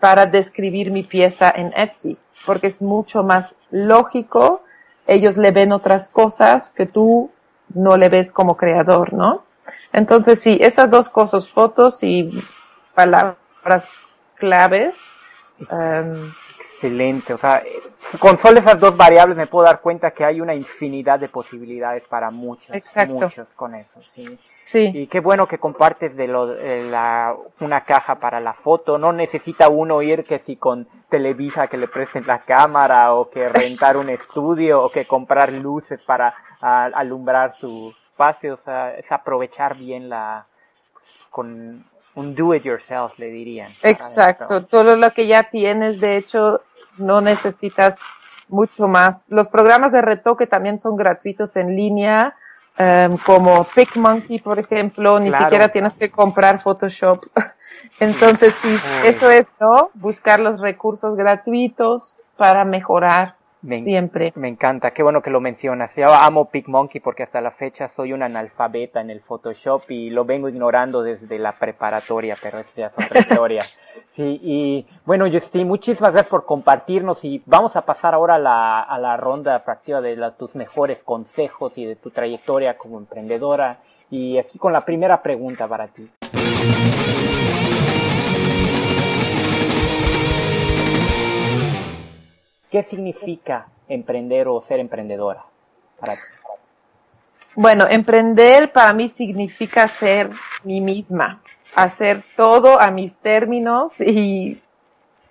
para 0.00 0.26
describir 0.26 0.90
mi 0.90 1.02
pieza 1.02 1.52
en 1.54 1.72
Etsy, 1.76 2.16
porque 2.44 2.66
es 2.66 2.82
mucho 2.82 3.22
más 3.22 3.56
lógico. 3.70 4.62
Ellos 5.06 5.36
le 5.36 5.50
ven 5.50 5.72
otras 5.72 6.08
cosas 6.08 6.70
que 6.70 6.86
tú 6.86 7.30
no 7.74 7.96
le 7.96 8.08
ves 8.08 8.32
como 8.32 8.56
creador, 8.56 9.12
¿no? 9.12 9.44
Entonces, 9.92 10.40
sí, 10.40 10.58
esas 10.60 10.90
dos 10.90 11.08
cosas, 11.08 11.48
fotos 11.48 12.02
y 12.02 12.30
palabras 12.94 14.10
claves. 14.34 15.12
Um, 15.70 16.32
Excelente, 16.58 17.32
o 17.32 17.38
sea, 17.38 17.62
con 18.18 18.36
solo 18.36 18.58
esas 18.58 18.78
dos 18.78 18.96
variables 18.96 19.36
me 19.36 19.46
puedo 19.46 19.64
dar 19.64 19.80
cuenta 19.80 20.10
que 20.10 20.24
hay 20.24 20.40
una 20.40 20.54
infinidad 20.54 21.18
de 21.18 21.28
posibilidades 21.28 22.06
para 22.06 22.30
muchos, 22.30 22.76
muchos 23.08 23.52
con 23.54 23.74
eso, 23.74 24.02
sí. 24.02 24.38
Sí. 24.64 24.90
Y 24.92 25.06
qué 25.06 25.20
bueno 25.20 25.46
que 25.46 25.58
compartes 25.58 26.16
de 26.16 26.26
lo, 26.26 26.46
la, 26.46 27.34
una 27.60 27.84
caja 27.84 28.14
para 28.16 28.40
la 28.40 28.54
foto. 28.54 28.96
No 28.96 29.12
necesita 29.12 29.68
uno 29.68 30.00
ir 30.00 30.24
que 30.24 30.38
si 30.38 30.56
con 30.56 30.88
Televisa 31.08 31.68
que 31.68 31.76
le 31.76 31.86
presten 31.86 32.26
la 32.26 32.40
cámara 32.40 33.12
o 33.14 33.28
que 33.28 33.48
rentar 33.48 33.96
un 33.96 34.08
estudio 34.08 34.82
o 34.82 34.90
que 34.90 35.04
comprar 35.06 35.52
luces 35.52 36.02
para 36.02 36.34
alumbrar 36.60 37.56
su 37.56 37.94
espacio. 38.10 38.54
O 38.54 38.56
sea, 38.56 38.94
es 38.94 39.10
aprovechar 39.10 39.76
bien 39.76 40.08
la, 40.08 40.46
pues, 40.92 41.26
con 41.30 41.84
un 42.14 42.34
do 42.34 42.54
it 42.54 42.62
yourself, 42.62 43.18
le 43.18 43.26
dirían. 43.26 43.72
Exacto. 43.82 44.64
Todo 44.66 44.96
lo 44.96 45.10
que 45.10 45.26
ya 45.26 45.44
tienes, 45.44 46.00
de 46.00 46.16
hecho, 46.16 46.60
no 46.98 47.20
necesitas 47.20 48.00
mucho 48.48 48.86
más. 48.86 49.30
Los 49.30 49.48
programas 49.48 49.92
de 49.92 50.02
retoque 50.02 50.46
también 50.46 50.78
son 50.78 50.96
gratuitos 50.96 51.56
en 51.56 51.74
línea 51.74 52.34
Um, 52.76 53.18
como 53.18 53.62
PicMonkey, 53.62 54.40
por 54.40 54.58
ejemplo, 54.58 55.20
ni 55.20 55.30
siquiera 55.30 55.68
tienes 55.68 55.94
que 55.94 56.10
comprar 56.10 56.58
Photoshop. 56.58 57.24
Entonces, 58.00 58.52
sí, 58.52 58.76
eso 59.04 59.30
es, 59.30 59.52
¿no? 59.60 59.90
Buscar 59.94 60.40
los 60.40 60.60
recursos 60.60 61.16
gratuitos 61.16 62.16
para 62.36 62.64
mejorar 62.64 63.36
Siempre. 63.82 64.32
Me 64.36 64.48
encanta, 64.48 64.90
qué 64.90 65.02
bueno 65.02 65.22
que 65.22 65.30
lo 65.30 65.40
mencionas. 65.40 65.96
Yo 65.96 66.06
amo 66.06 66.50
PicMonkey 66.50 67.00
porque 67.00 67.22
hasta 67.22 67.40
la 67.40 67.50
fecha 67.50 67.88
soy 67.88 68.12
un 68.12 68.22
analfabeta 68.22 69.00
en 69.00 69.10
el 69.10 69.20
Photoshop 69.20 69.90
y 69.90 70.10
lo 70.10 70.24
vengo 70.24 70.48
ignorando 70.48 71.02
desde 71.02 71.38
la 71.38 71.52
preparatoria, 71.52 72.36
pero 72.42 72.58
esa 72.58 72.82
ya 72.82 72.86
es 72.88 72.94
otra 72.94 73.20
historia. 73.20 73.60
Sí, 74.06 74.38
y 74.42 74.86
bueno, 75.06 75.26
Justin, 75.30 75.66
muchísimas 75.66 76.12
gracias 76.12 76.30
por 76.30 76.44
compartirnos 76.44 77.24
y 77.24 77.42
vamos 77.46 77.76
a 77.76 77.82
pasar 77.82 78.14
ahora 78.14 78.34
a 78.34 78.38
la, 78.38 78.80
a 78.80 78.98
la 78.98 79.16
ronda 79.16 79.64
práctica 79.64 80.00
de 80.00 80.14
tus 80.38 80.54
mejores 80.56 81.02
consejos 81.02 81.78
y 81.78 81.86
de 81.86 81.96
tu 81.96 82.10
trayectoria 82.10 82.76
como 82.76 82.98
emprendedora. 82.98 83.78
Y 84.10 84.38
aquí 84.38 84.58
con 84.58 84.72
la 84.72 84.84
primera 84.84 85.22
pregunta 85.22 85.66
para 85.66 85.88
ti. 85.88 86.08
¿Qué 92.74 92.82
significa 92.82 93.68
emprender 93.86 94.48
o 94.48 94.60
ser 94.60 94.80
emprendedora 94.80 95.44
para 96.00 96.14
ti? 96.14 96.20
Bueno, 97.54 97.86
emprender 97.88 98.72
para 98.72 98.92
mí 98.92 99.06
significa 99.06 99.86
ser 99.86 100.30
mí 100.64 100.80
misma, 100.80 101.40
hacer 101.76 102.24
todo 102.36 102.80
a 102.80 102.90
mis 102.90 103.20
términos 103.20 104.00
y 104.00 104.60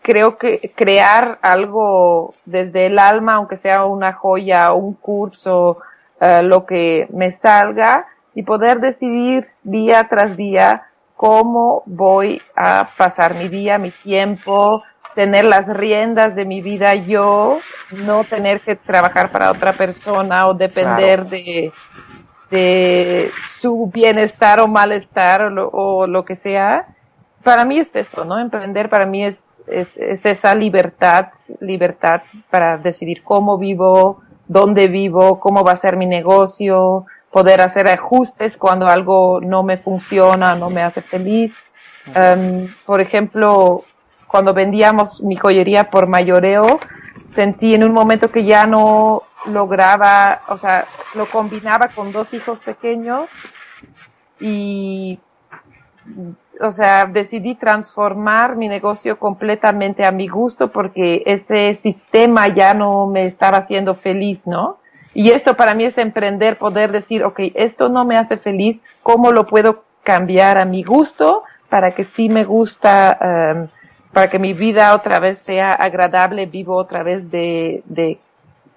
creo 0.02 0.38
que 0.38 0.72
crear 0.74 1.38
algo 1.42 2.34
desde 2.46 2.86
el 2.86 2.98
alma, 2.98 3.34
aunque 3.34 3.58
sea 3.58 3.84
una 3.84 4.14
joya, 4.14 4.72
un 4.72 4.94
curso, 4.94 5.80
eh, 6.22 6.44
lo 6.44 6.66
que 6.66 7.10
me 7.12 7.34
salga 7.34 8.08
y 8.34 8.44
poder 8.44 8.80
decidir 8.80 9.50
día 9.64 10.08
tras 10.10 10.38
día 10.38 10.84
cómo 11.18 11.84
voy 11.88 12.42
a 12.56 12.92
pasar 12.98 13.36
mi 13.36 13.50
día, 13.50 13.78
mi 13.78 13.92
tiempo, 13.92 14.82
tener 15.16 15.46
las 15.46 15.68
riendas 15.68 16.36
de 16.36 16.46
mi 16.46 16.62
vida 16.62 16.96
yo, 16.96 17.60
no 17.92 18.24
tener 18.24 18.62
que 18.62 18.76
trabajar 18.76 19.32
para 19.32 19.52
otra 19.52 19.74
persona 19.74 20.48
o 20.48 20.54
depender 20.54 21.26
de, 21.28 21.72
de 22.50 23.32
su 23.42 23.90
bienestar 23.94 24.60
o 24.60 24.68
malestar 24.68 25.42
o 25.42 26.08
lo, 26.08 26.26
que 26.26 26.36
sea. 26.36 26.88
Para 27.44 27.66
mí 27.66 27.80
es 27.80 27.96
eso, 27.96 28.24
¿no? 28.24 28.40
Emprender 28.40 28.90
para 28.90 29.06
mí 29.06 29.24
es, 29.24 29.64
es, 29.68 29.98
es 29.98 30.26
esa 30.26 30.56
libertad, 30.56 31.28
libertad 31.60 32.22
para 32.50 32.78
decidir 32.78 33.24
cómo 33.24 33.58
vivo, 33.58 34.22
dónde 34.48 34.88
vivo, 34.88 35.40
cómo 35.40 35.64
va 35.64 35.74
a 35.74 35.76
ser 35.76 35.98
mi 35.98 36.06
negocio, 36.06 37.06
poder 37.32 37.62
hacer 37.62 37.88
ajustes 37.88 38.56
cuando 38.56 38.88
algo 38.88 39.42
no 39.42 39.64
me 39.64 39.78
funciona, 39.78 40.56
no 40.56 40.70
me 40.70 40.84
hace 40.84 41.02
feliz. 41.02 41.64
Um, 42.08 42.68
por 42.86 43.02
ejemplo, 43.02 43.84
cuando 44.34 44.56
vendíamos 44.56 45.22
mi 45.22 45.36
joyería 45.36 45.92
por 45.92 46.08
mayoreo, 46.08 46.80
sentí 47.28 47.76
en 47.76 47.84
un 47.84 47.94
momento 47.94 48.32
que 48.32 48.44
ya 48.44 48.66
no 48.66 49.22
lograba, 49.46 50.42
o 50.48 50.58
sea, 50.58 50.86
lo 51.14 51.28
combinaba 51.28 51.90
con 51.90 52.12
dos 52.12 52.34
hijos 52.34 52.60
pequeños 52.60 53.30
y, 54.40 55.20
o 56.60 56.72
sea, 56.72 57.06
decidí 57.06 57.54
transformar 57.54 58.56
mi 58.56 58.68
negocio 58.68 59.20
completamente 59.20 60.04
a 60.04 60.12
mi 60.12 60.28
gusto 60.28 60.72
porque 60.72 61.22
ese 61.28 61.76
sistema 61.76 62.48
ya 62.48 62.74
no 62.74 63.06
me 63.06 63.28
estaba 63.28 63.60
haciendo 63.60 63.94
feliz, 63.94 64.48
¿no? 64.48 64.80
Y 65.14 65.30
eso 65.30 65.54
para 65.54 65.76
mí 65.76 65.84
es 65.84 66.00
emprender, 66.00 66.58
poder 66.58 66.92
decir, 66.92 67.24
ok, 67.24 67.40
esto 67.54 67.88
no 67.88 68.04
me 68.04 68.18
hace 68.18 68.38
feliz, 68.38 68.82
¿cómo 69.04 69.32
lo 69.32 69.46
puedo 69.46 69.84
cambiar 70.02 70.58
a 70.58 70.66
mi 70.66 70.82
gusto 70.82 71.44
para 71.70 71.94
que 71.94 72.04
sí 72.04 72.30
me 72.30 72.46
gusta? 72.46 73.20
Um, 73.22 73.68
para 74.14 74.30
que 74.30 74.40
mi 74.40 74.54
vida 74.54 74.96
otra 74.96 75.20
vez 75.20 75.40
sea 75.40 75.72
agradable, 75.72 76.46
vivo 76.46 76.76
otra 76.76 77.04
vez 77.04 77.32
de, 77.32 77.82
de, 77.86 78.20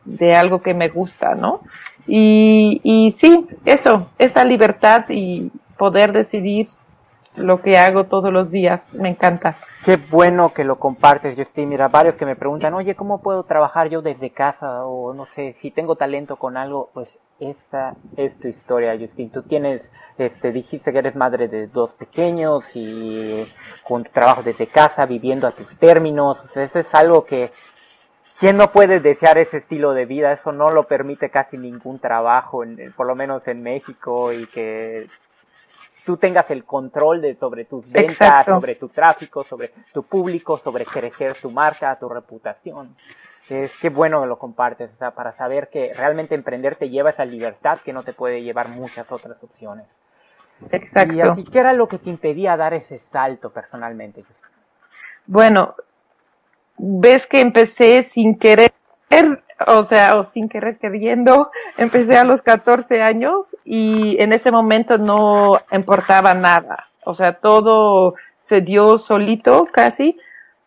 de 0.04 0.34
algo 0.34 0.62
que 0.62 0.74
me 0.74 0.88
gusta, 0.88 1.34
¿no? 1.34 1.60
Y, 2.06 2.80
y 2.82 3.12
sí, 3.12 3.46
eso, 3.64 4.08
esa 4.18 4.44
libertad 4.44 5.04
y 5.10 5.52
poder 5.76 6.12
decidir 6.12 6.68
lo 7.36 7.60
que 7.60 7.76
hago 7.76 8.04
todos 8.04 8.32
los 8.32 8.50
días, 8.50 8.94
me 8.94 9.10
encanta. 9.10 9.58
Qué 9.86 9.98
bueno 9.98 10.52
que 10.52 10.64
lo 10.64 10.80
compartes, 10.80 11.36
Justin. 11.36 11.68
Mira, 11.68 11.86
varios 11.86 12.16
que 12.16 12.26
me 12.26 12.34
preguntan, 12.34 12.74
oye, 12.74 12.96
¿cómo 12.96 13.22
puedo 13.22 13.44
trabajar 13.44 13.88
yo 13.88 14.02
desde 14.02 14.30
casa? 14.30 14.84
O 14.84 15.14
no 15.14 15.26
sé, 15.26 15.52
si 15.52 15.70
tengo 15.70 15.94
talento 15.94 16.34
con 16.40 16.56
algo, 16.56 16.90
pues 16.92 17.20
esta 17.38 17.94
es 18.16 18.36
tu 18.36 18.48
historia, 18.48 18.98
Justin. 18.98 19.30
Tú 19.30 19.42
tienes, 19.42 19.92
este, 20.18 20.50
dijiste 20.50 20.90
que 20.90 20.98
eres 20.98 21.14
madre 21.14 21.46
de 21.46 21.68
dos 21.68 21.94
pequeños 21.94 22.74
y 22.74 23.46
con 23.86 24.02
tu 24.02 24.10
trabajo 24.10 24.42
desde 24.42 24.66
casa, 24.66 25.06
viviendo 25.06 25.46
a 25.46 25.52
tus 25.52 25.78
términos. 25.78 26.56
Eso 26.56 26.80
es 26.80 26.92
algo 26.92 27.24
que, 27.24 27.52
¿quién 28.40 28.56
no 28.56 28.72
puede 28.72 28.98
desear 28.98 29.38
ese 29.38 29.58
estilo 29.58 29.92
de 29.92 30.04
vida? 30.04 30.32
Eso 30.32 30.50
no 30.50 30.70
lo 30.70 30.88
permite 30.88 31.30
casi 31.30 31.58
ningún 31.58 32.00
trabajo, 32.00 32.64
en, 32.64 32.92
por 32.96 33.06
lo 33.06 33.14
menos 33.14 33.46
en 33.46 33.62
México, 33.62 34.32
y 34.32 34.48
que 34.48 35.06
tú 36.06 36.16
tengas 36.16 36.50
el 36.50 36.64
control 36.64 37.20
de, 37.20 37.34
sobre 37.34 37.64
tus 37.64 37.90
ventas, 37.90 38.46
sobre 38.46 38.76
tu 38.76 38.88
tráfico, 38.88 39.44
sobre 39.44 39.72
tu 39.92 40.04
público, 40.04 40.56
sobre 40.56 40.86
crecer 40.86 41.34
tu 41.34 41.50
marca, 41.50 41.98
tu 41.98 42.08
reputación. 42.08 42.96
Es 43.50 43.76
que 43.76 43.90
bueno 43.90 44.22
que 44.22 44.28
lo 44.28 44.38
compartes, 44.38 44.92
o 44.92 44.96
sea, 44.96 45.10
para 45.10 45.32
saber 45.32 45.68
que 45.68 45.92
realmente 45.92 46.34
emprender 46.34 46.76
te 46.76 46.88
lleva 46.88 47.10
esa 47.10 47.24
libertad 47.24 47.80
que 47.84 47.92
no 47.92 48.04
te 48.04 48.12
puede 48.12 48.42
llevar 48.42 48.68
muchas 48.68 49.10
otras 49.12 49.42
opciones. 49.42 50.00
Exacto. 50.70 51.14
¿Y 51.14 51.20
a 51.20 51.32
ti 51.32 51.44
qué 51.44 51.58
era 51.58 51.72
lo 51.72 51.88
que 51.88 51.98
te 51.98 52.08
impedía 52.08 52.56
dar 52.56 52.72
ese 52.72 52.98
salto 52.98 53.50
personalmente? 53.50 54.24
Bueno, 55.26 55.74
ves 56.78 57.26
que 57.26 57.40
empecé 57.40 58.02
sin 58.04 58.38
querer 58.38 58.72
o 59.66 59.84
sea, 59.84 60.16
o 60.16 60.24
sin 60.24 60.48
querer 60.48 60.78
queriendo, 60.78 61.50
empecé 61.78 62.16
a 62.16 62.24
los 62.24 62.42
14 62.42 63.02
años 63.02 63.56
y 63.64 64.20
en 64.20 64.32
ese 64.32 64.50
momento 64.50 64.98
no 64.98 65.60
importaba 65.72 66.34
nada. 66.34 66.88
O 67.04 67.14
sea, 67.14 67.34
todo 67.34 68.14
se 68.40 68.60
dio 68.60 68.98
solito 68.98 69.66
casi, 69.70 70.18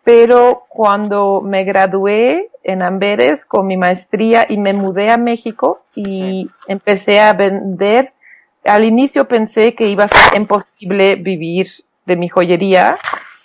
pero 0.03 0.65
cuando 0.69 1.41
me 1.41 1.63
gradué 1.63 2.49
en 2.63 2.81
Amberes 2.81 3.45
con 3.45 3.67
mi 3.67 3.77
maestría 3.77 4.45
y 4.47 4.57
me 4.57 4.73
mudé 4.73 5.11
a 5.11 5.17
México 5.17 5.83
y 5.95 6.49
empecé 6.67 7.19
a 7.19 7.33
vender, 7.33 8.09
al 8.65 8.83
inicio 8.83 9.27
pensé 9.27 9.75
que 9.75 9.87
iba 9.87 10.05
a 10.05 10.07
ser 10.07 10.39
imposible 10.39 11.15
vivir 11.15 11.67
de 12.05 12.15
mi 12.15 12.27
joyería 12.27 12.97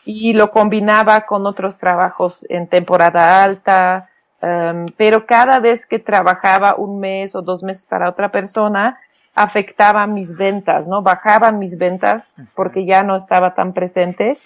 y 0.05 0.33
lo 0.35 0.51
combinaba 0.51 1.27
con 1.27 1.47
otros 1.47 1.77
trabajos 1.77 2.45
en 2.49 2.69
temporada 2.69 3.43
alta, 3.43 4.11
um, 4.43 4.87
pero 4.97 5.27
cada 5.27 5.59
vez 5.59 5.87
que 5.87 5.99
trabajaba 5.99 6.77
un 6.77 7.01
mes 7.01 7.35
o 7.35 7.43
dos 7.43 7.63
meses 7.63 7.87
para 7.87 8.09
otra 8.09 8.31
persona, 8.31 8.99
afectaba 9.35 10.07
mis 10.07 10.37
ventas, 10.37 10.87
¿no? 10.87 11.03
Bajaban 11.03 11.59
mis 11.59 11.77
ventas 11.77 12.37
porque 12.55 12.85
ya 12.85 13.03
no 13.03 13.17
estaba 13.17 13.55
tan 13.55 13.73
presente. 13.73 14.39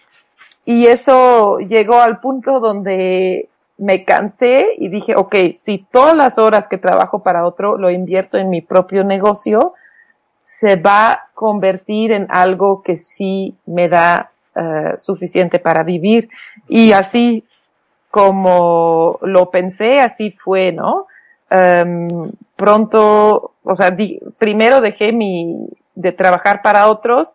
Y 0.64 0.86
eso 0.86 1.58
llegó 1.58 2.00
al 2.00 2.20
punto 2.20 2.60
donde 2.60 3.48
me 3.76 4.04
cansé 4.04 4.74
y 4.76 4.88
dije, 4.88 5.14
ok, 5.16 5.34
si 5.56 5.86
todas 5.90 6.16
las 6.16 6.36
horas 6.38 6.68
que 6.68 6.78
trabajo 6.78 7.22
para 7.22 7.44
otro 7.44 7.78
lo 7.78 7.90
invierto 7.90 8.36
en 8.38 8.50
mi 8.50 8.60
propio 8.60 9.04
negocio, 9.04 9.74
se 10.42 10.76
va 10.76 11.12
a 11.12 11.28
convertir 11.34 12.10
en 12.10 12.26
algo 12.30 12.82
que 12.82 12.96
sí 12.96 13.56
me 13.66 13.88
da 13.88 14.32
eh, 14.56 14.94
suficiente 14.96 15.58
para 15.58 15.84
vivir. 15.84 16.28
Y 16.66 16.92
así 16.92 17.44
como 18.10 19.18
lo 19.22 19.50
pensé, 19.50 20.00
así 20.00 20.30
fue, 20.30 20.72
¿no? 20.72 21.06
Um, 21.50 22.32
pronto, 22.56 23.54
o 23.62 23.74
sea, 23.74 23.96
primero 24.38 24.80
dejé 24.80 25.12
mi, 25.12 25.68
de 25.94 26.12
trabajar 26.12 26.62
para 26.62 26.88
otros, 26.88 27.34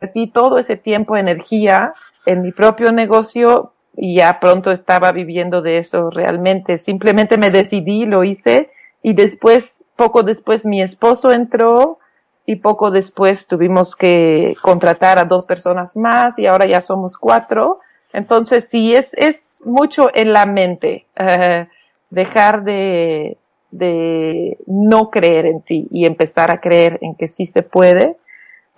metí 0.00 0.26
todo 0.26 0.58
ese 0.58 0.76
tiempo, 0.76 1.16
energía 1.16 1.94
en 2.26 2.42
mi 2.42 2.52
propio 2.52 2.92
negocio 2.92 3.72
y 3.96 4.16
ya 4.16 4.40
pronto 4.40 4.70
estaba 4.70 5.12
viviendo 5.12 5.62
de 5.62 5.78
eso 5.78 6.10
realmente. 6.10 6.78
Simplemente 6.78 7.36
me 7.36 7.50
decidí, 7.50 8.06
lo 8.06 8.24
hice 8.24 8.70
y 9.02 9.14
después, 9.14 9.84
poco 9.96 10.22
después 10.22 10.64
mi 10.64 10.80
esposo 10.80 11.32
entró 11.32 11.98
y 12.46 12.56
poco 12.56 12.90
después 12.90 13.46
tuvimos 13.46 13.94
que 13.94 14.56
contratar 14.62 15.18
a 15.18 15.24
dos 15.24 15.44
personas 15.44 15.96
más 15.96 16.38
y 16.38 16.46
ahora 16.46 16.66
ya 16.66 16.80
somos 16.80 17.16
cuatro. 17.16 17.80
Entonces 18.12 18.68
sí, 18.68 18.94
es, 18.94 19.14
es 19.14 19.51
mucho 19.64 20.10
en 20.14 20.32
la 20.32 20.46
mente, 20.46 21.06
uh, 21.18 21.66
dejar 22.10 22.64
de, 22.64 23.38
de 23.70 24.58
no 24.66 25.10
creer 25.10 25.46
en 25.46 25.62
ti 25.62 25.88
y 25.90 26.06
empezar 26.06 26.50
a 26.50 26.60
creer 26.60 26.98
en 27.00 27.14
que 27.14 27.26
sí 27.26 27.46
se 27.46 27.62
puede. 27.62 28.16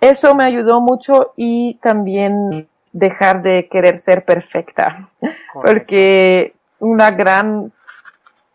Eso 0.01 0.35
me 0.35 0.43
ayudó 0.43 0.81
mucho 0.81 1.33
y 1.35 1.75
también 1.81 2.67
dejar 2.91 3.41
de 3.41 3.67
querer 3.67 3.97
ser 3.97 4.23
perfecta, 4.23 4.95
porque 5.53 6.53
una 6.79 7.11
gran 7.11 7.73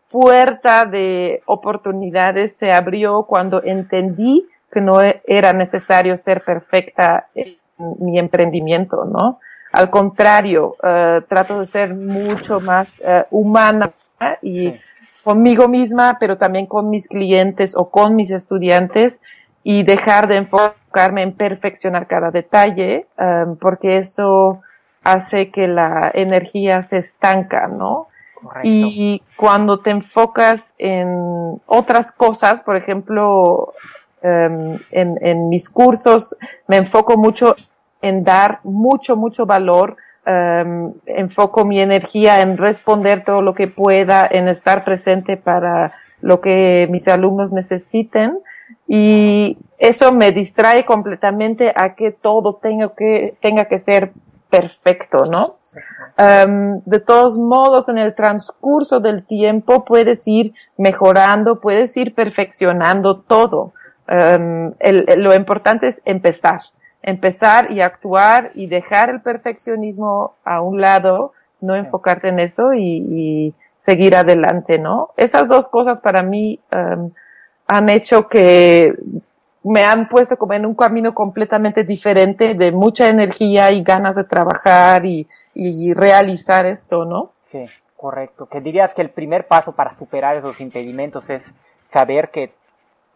puerta 0.09 0.85
de 0.85 1.41
oportunidades 1.45 2.57
se 2.57 2.71
abrió 2.71 3.23
cuando 3.23 3.63
entendí 3.63 4.47
que 4.71 4.81
no 4.81 4.99
era 5.01 5.53
necesario 5.53 6.17
ser 6.17 6.43
perfecta 6.43 7.27
en 7.35 7.57
mi 7.99 8.17
emprendimiento, 8.17 9.05
¿no? 9.05 9.39
Al 9.71 9.89
contrario, 9.89 10.75
uh, 10.83 11.21
trato 11.27 11.59
de 11.59 11.65
ser 11.65 11.95
mucho 11.95 12.59
más 12.59 13.01
uh, 13.05 13.23
humana 13.29 13.91
y 14.41 14.69
sí. 14.69 14.79
conmigo 15.23 15.67
misma, 15.67 16.17
pero 16.19 16.37
también 16.37 16.65
con 16.65 16.89
mis 16.89 17.07
clientes 17.07 17.75
o 17.75 17.89
con 17.89 18.15
mis 18.15 18.31
estudiantes 18.31 19.21
y 19.63 19.83
dejar 19.83 20.27
de 20.27 20.37
enfocarme 20.37 21.21
en 21.21 21.33
perfeccionar 21.33 22.07
cada 22.07 22.31
detalle, 22.31 23.07
um, 23.17 23.55
porque 23.57 23.97
eso 23.97 24.61
hace 25.03 25.51
que 25.51 25.67
la 25.67 26.11
energía 26.13 26.81
se 26.81 26.97
estanca, 26.97 27.67
¿no? 27.67 28.07
Correcto. 28.35 28.61
Y 28.63 29.21
cuando 29.37 29.79
te 29.79 29.91
enfocas 29.91 30.73
en 30.77 31.61
otras 31.67 32.11
cosas, 32.11 32.63
por 32.63 32.75
ejemplo, 32.75 33.73
um, 34.23 34.79
en, 34.91 35.17
en, 35.21 35.49
mis 35.49 35.69
cursos 35.69 36.35
me 36.67 36.77
enfoco 36.77 37.17
mucho 37.17 37.55
en 38.01 38.23
dar 38.23 38.59
mucho, 38.63 39.15
mucho 39.15 39.45
valor. 39.45 39.97
Um, 40.23 40.93
enfoco 41.07 41.65
mi 41.65 41.81
energía 41.81 42.41
en 42.41 42.57
responder 42.57 43.23
todo 43.23 43.41
lo 43.41 43.55
que 43.55 43.67
pueda, 43.67 44.27
en 44.29 44.47
estar 44.47 44.83
presente 44.85 45.35
para 45.35 45.93
lo 46.21 46.41
que 46.41 46.87
mis 46.91 47.07
alumnos 47.07 47.51
necesiten. 47.51 48.39
Y 48.87 49.57
eso 49.77 50.11
me 50.11 50.31
distrae 50.31 50.85
completamente 50.85 51.73
a 51.75 51.95
que 51.95 52.11
todo 52.11 52.55
tenga 52.55 52.93
que, 52.95 53.35
tenga 53.41 53.65
que 53.65 53.77
ser 53.77 54.11
perfecto, 54.49 55.25
¿no? 55.25 55.55
Um, 56.19 56.81
de 56.85 56.99
todos 56.99 57.37
modos, 57.37 57.89
en 57.89 57.97
el 57.97 58.13
transcurso 58.13 58.99
del 58.99 59.23
tiempo 59.23 59.85
puedes 59.85 60.27
ir 60.27 60.53
mejorando, 60.77 61.59
puedes 61.59 61.95
ir 61.97 62.13
perfeccionando 62.13 63.21
todo. 63.21 63.73
El, 64.07 65.05
lo 65.17 65.33
importante 65.33 65.87
es 65.87 66.01
empezar, 66.03 66.59
empezar 67.03 67.71
y 67.71 67.81
actuar 67.81 68.51
y 68.55 68.67
dejar 68.67 69.09
el 69.09 69.21
perfeccionismo 69.21 70.35
a 70.43 70.61
un 70.61 70.81
lado, 70.81 71.33
no 71.59 71.75
enfocarte 71.75 72.29
en 72.29 72.39
eso 72.39 72.73
y, 72.73 73.05
y 73.09 73.53
seguir 73.77 74.15
adelante, 74.15 74.77
¿no? 74.77 75.09
Esas 75.17 75.47
dos 75.47 75.67
cosas 75.67 75.99
para 75.99 76.21
mí 76.21 76.59
um, 76.71 77.11
han 77.67 77.89
hecho 77.89 78.27
que 78.27 78.93
me 79.63 79.83
han 79.83 80.07
puesto 80.07 80.37
como 80.37 80.53
en 80.53 80.65
un 80.65 80.75
camino 80.75 81.13
completamente 81.13 81.83
diferente 81.83 82.53
de 82.53 82.71
mucha 82.71 83.09
energía 83.09 83.71
y 83.71 83.83
ganas 83.83 84.15
de 84.15 84.23
trabajar 84.23 85.05
y, 85.05 85.27
y 85.53 85.93
realizar 85.93 86.65
esto, 86.65 87.05
¿no? 87.05 87.31
Sí, 87.41 87.65
correcto. 87.95 88.47
¿Qué 88.47 88.61
dirías 88.61 88.93
que 88.93 89.01
el 89.01 89.09
primer 89.09 89.47
paso 89.47 89.73
para 89.73 89.93
superar 89.93 90.35
esos 90.35 90.61
impedimentos 90.61 91.29
es 91.29 91.53
saber 91.91 92.29
que 92.29 92.53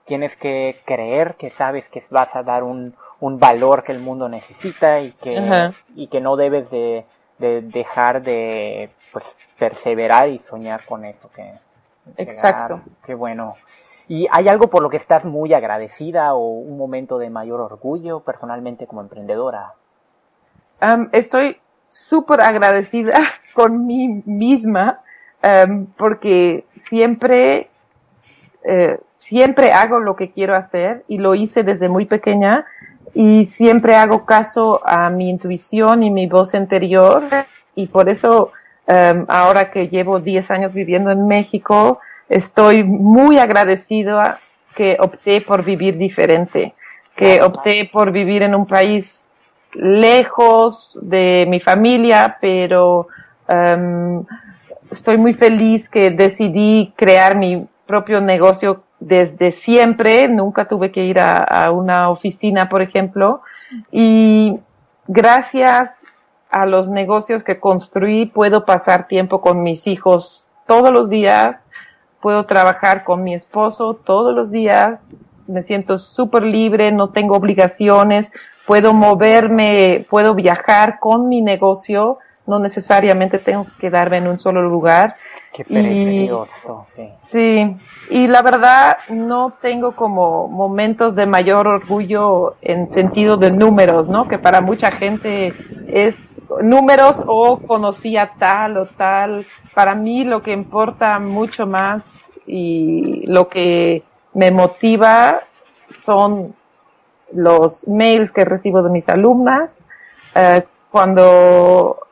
tienes 0.05 0.35
que 0.35 0.81
creer 0.85 1.35
que 1.35 1.49
sabes 1.49 1.89
que 1.89 2.03
vas 2.11 2.35
a 2.35 2.43
dar 2.43 2.63
un, 2.63 2.95
un 3.19 3.39
valor 3.39 3.83
que 3.83 3.91
el 3.91 3.99
mundo 3.99 4.29
necesita 4.29 4.99
y 5.01 5.11
que, 5.13 5.71
y 5.95 6.07
que 6.07 6.21
no 6.21 6.35
debes 6.35 6.69
de, 6.69 7.05
de, 7.39 7.61
dejar 7.61 8.21
de 8.23 8.89
pues 9.11 9.35
perseverar 9.57 10.29
y 10.29 10.39
soñar 10.39 10.85
con 10.85 11.05
eso 11.05 11.29
que 11.31 11.53
exacto. 12.17 12.81
qué 13.05 13.15
bueno. 13.15 13.55
¿Y 14.07 14.27
hay 14.31 14.47
algo 14.47 14.69
por 14.69 14.83
lo 14.83 14.89
que 14.89 14.97
estás 14.97 15.25
muy 15.25 15.53
agradecida 15.53 16.33
o 16.35 16.49
un 16.49 16.77
momento 16.77 17.17
de 17.17 17.29
mayor 17.29 17.61
orgullo 17.61 18.19
personalmente 18.19 18.85
como 18.85 19.01
emprendedora? 19.01 19.73
Um, 20.81 21.09
estoy 21.11 21.57
súper 21.85 22.41
agradecida 22.41 23.19
con 23.53 23.87
mí 23.87 24.21
misma 24.25 25.01
um, 25.43 25.87
porque 25.97 26.65
siempre, 26.75 27.69
eh, 28.63 28.99
siempre 29.09 29.71
hago 29.71 29.99
lo 29.99 30.15
que 30.15 30.29
quiero 30.29 30.55
hacer 30.55 31.03
y 31.07 31.17
lo 31.17 31.33
hice 31.33 31.63
desde 31.63 31.89
muy 31.89 32.05
pequeña 32.05 32.65
y 33.15 33.47
siempre 33.47 33.95
hago 33.95 34.25
caso 34.25 34.81
a 34.85 35.09
mi 35.09 35.29
intuición 35.29 36.03
y 36.03 36.11
mi 36.11 36.27
voz 36.27 36.53
interior. 36.53 37.23
Y 37.73 37.87
por 37.87 38.09
eso 38.09 38.51
um, 38.87 39.25
ahora 39.29 39.71
que 39.71 39.87
llevo 39.87 40.19
10 40.19 40.51
años 40.51 40.73
viviendo 40.73 41.11
en 41.11 41.25
México, 41.25 41.99
estoy 42.27 42.83
muy 42.83 43.39
agradecido 43.39 44.19
a 44.19 44.39
que 44.75 44.97
opté 44.99 45.39
por 45.39 45.63
vivir 45.63 45.97
diferente, 45.97 46.73
que 47.15 47.41
opté 47.41 47.89
por 47.91 48.11
vivir 48.11 48.43
en 48.43 48.53
un 48.53 48.67
país 48.67 49.29
lejos 49.73 50.99
de 51.01 51.45
mi 51.47 51.61
familia, 51.61 52.37
pero 52.41 53.07
um, 53.47 54.25
estoy 54.91 55.17
muy 55.17 55.33
feliz 55.33 55.87
que 55.87 56.11
decidí 56.11 56.93
crear 56.97 57.37
mi 57.37 57.65
propio 57.85 58.19
negocio 58.19 58.83
desde 59.05 59.51
siempre, 59.51 60.27
nunca 60.27 60.67
tuve 60.67 60.91
que 60.91 61.05
ir 61.05 61.19
a, 61.19 61.69
una 61.71 62.09
oficina, 62.09 62.69
por 62.69 62.81
ejemplo, 62.81 63.41
y 63.91 64.57
gracias 65.07 66.07
a 66.49 66.65
los 66.65 66.89
negocios 66.89 67.43
que 67.43 67.59
construí 67.59 68.25
puedo 68.25 68.65
pasar 68.65 69.07
tiempo 69.07 69.41
con 69.41 69.61
mis 69.61 69.85
hijos 69.85 70.49
todos 70.65 70.91
los 70.91 71.11
días, 71.11 71.69
puedo 72.19 72.47
trabajar 72.47 73.03
con 73.03 73.23
mi 73.23 73.35
esposo 73.35 73.93
todos 73.93 74.33
los 74.33 74.49
días, 74.49 75.15
me 75.45 75.61
siento 75.61 75.99
súper 75.99 76.41
libre, 76.41 76.91
no 76.91 77.11
tengo 77.11 77.35
obligaciones, 77.35 78.31
puedo 78.65 78.95
moverme, 78.95 80.07
puedo 80.09 80.33
viajar 80.33 80.97
con 80.99 81.29
mi 81.29 81.43
negocio 81.43 82.17
no 82.47 82.59
necesariamente 82.59 83.39
tengo 83.39 83.65
que 83.65 83.71
quedarme 83.79 84.17
en 84.17 84.27
un 84.27 84.39
solo 84.39 84.61
lugar. 84.61 85.15
Qué 85.51 85.63
precioso, 85.63 86.85
sí. 86.95 87.09
Sí, 87.19 87.77
y 88.09 88.27
la 88.27 88.41
verdad 88.41 88.97
no 89.09 89.53
tengo 89.59 89.93
como 89.93 90.47
momentos 90.47 91.15
de 91.15 91.25
mayor 91.25 91.67
orgullo 91.67 92.55
en 92.61 92.87
sentido 92.89 93.37
de 93.37 93.51
números, 93.51 94.09
¿no? 94.09 94.27
Que 94.27 94.37
para 94.37 94.61
mucha 94.61 94.91
gente 94.91 95.53
es 95.87 96.43
números 96.61 97.23
o 97.25 97.57
conocía 97.57 98.33
tal 98.37 98.77
o 98.77 98.85
tal. 98.85 99.47
Para 99.73 99.95
mí 99.95 100.23
lo 100.23 100.43
que 100.43 100.51
importa 100.51 101.17
mucho 101.19 101.65
más 101.65 102.25
y 102.45 103.25
lo 103.27 103.49
que 103.49 104.03
me 104.33 104.51
motiva 104.51 105.41
son 105.89 106.53
los 107.33 107.87
mails 107.87 108.31
que 108.31 108.45
recibo 108.45 108.83
de 108.83 108.89
mis 108.89 109.09
alumnas, 109.09 109.83
eh, 110.35 110.63
cuando 110.91 112.04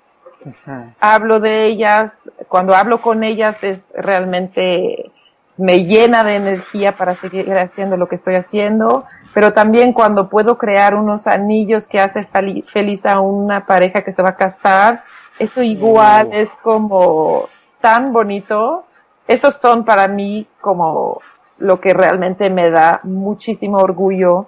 hablo 0.99 1.39
de 1.39 1.65
ellas, 1.65 2.31
cuando 2.47 2.75
hablo 2.75 3.01
con 3.01 3.23
ellas 3.23 3.63
es 3.63 3.93
realmente 3.97 5.11
me 5.57 5.85
llena 5.85 6.23
de 6.23 6.35
energía 6.35 6.97
para 6.97 7.15
seguir 7.15 7.51
haciendo 7.53 7.97
lo 7.97 8.07
que 8.07 8.15
estoy 8.15 8.35
haciendo, 8.35 9.05
pero 9.33 9.53
también 9.53 9.93
cuando 9.93 10.29
puedo 10.29 10.57
crear 10.57 10.95
unos 10.95 11.27
anillos 11.27 11.87
que 11.87 11.99
hace 11.99 12.27
feliz 12.65 13.05
a 13.05 13.19
una 13.19 13.65
pareja 13.65 14.03
que 14.03 14.11
se 14.11 14.21
va 14.21 14.29
a 14.29 14.35
casar, 14.35 15.03
eso 15.39 15.61
igual 15.61 16.29
oh. 16.31 16.35
es 16.35 16.55
como 16.55 17.49
tan 17.81 18.13
bonito. 18.13 18.85
Esos 19.27 19.55
son 19.55 19.83
para 19.83 20.07
mí 20.07 20.47
como 20.61 21.21
lo 21.57 21.79
que 21.79 21.93
realmente 21.93 22.49
me 22.49 22.69
da 22.69 22.99
muchísimo 23.03 23.77
orgullo. 23.77 24.47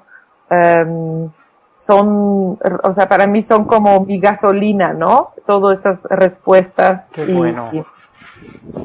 Um, 0.49 1.31
son, 1.75 2.57
o 2.83 2.91
sea, 2.91 3.07
para 3.07 3.27
mí 3.27 3.41
son 3.41 3.65
como 3.65 4.05
mi 4.05 4.19
gasolina, 4.19 4.93
¿no? 4.93 5.31
Todas 5.45 5.79
esas 5.79 6.07
respuestas. 6.09 7.11
Qué 7.13 7.25
bueno. 7.25 7.71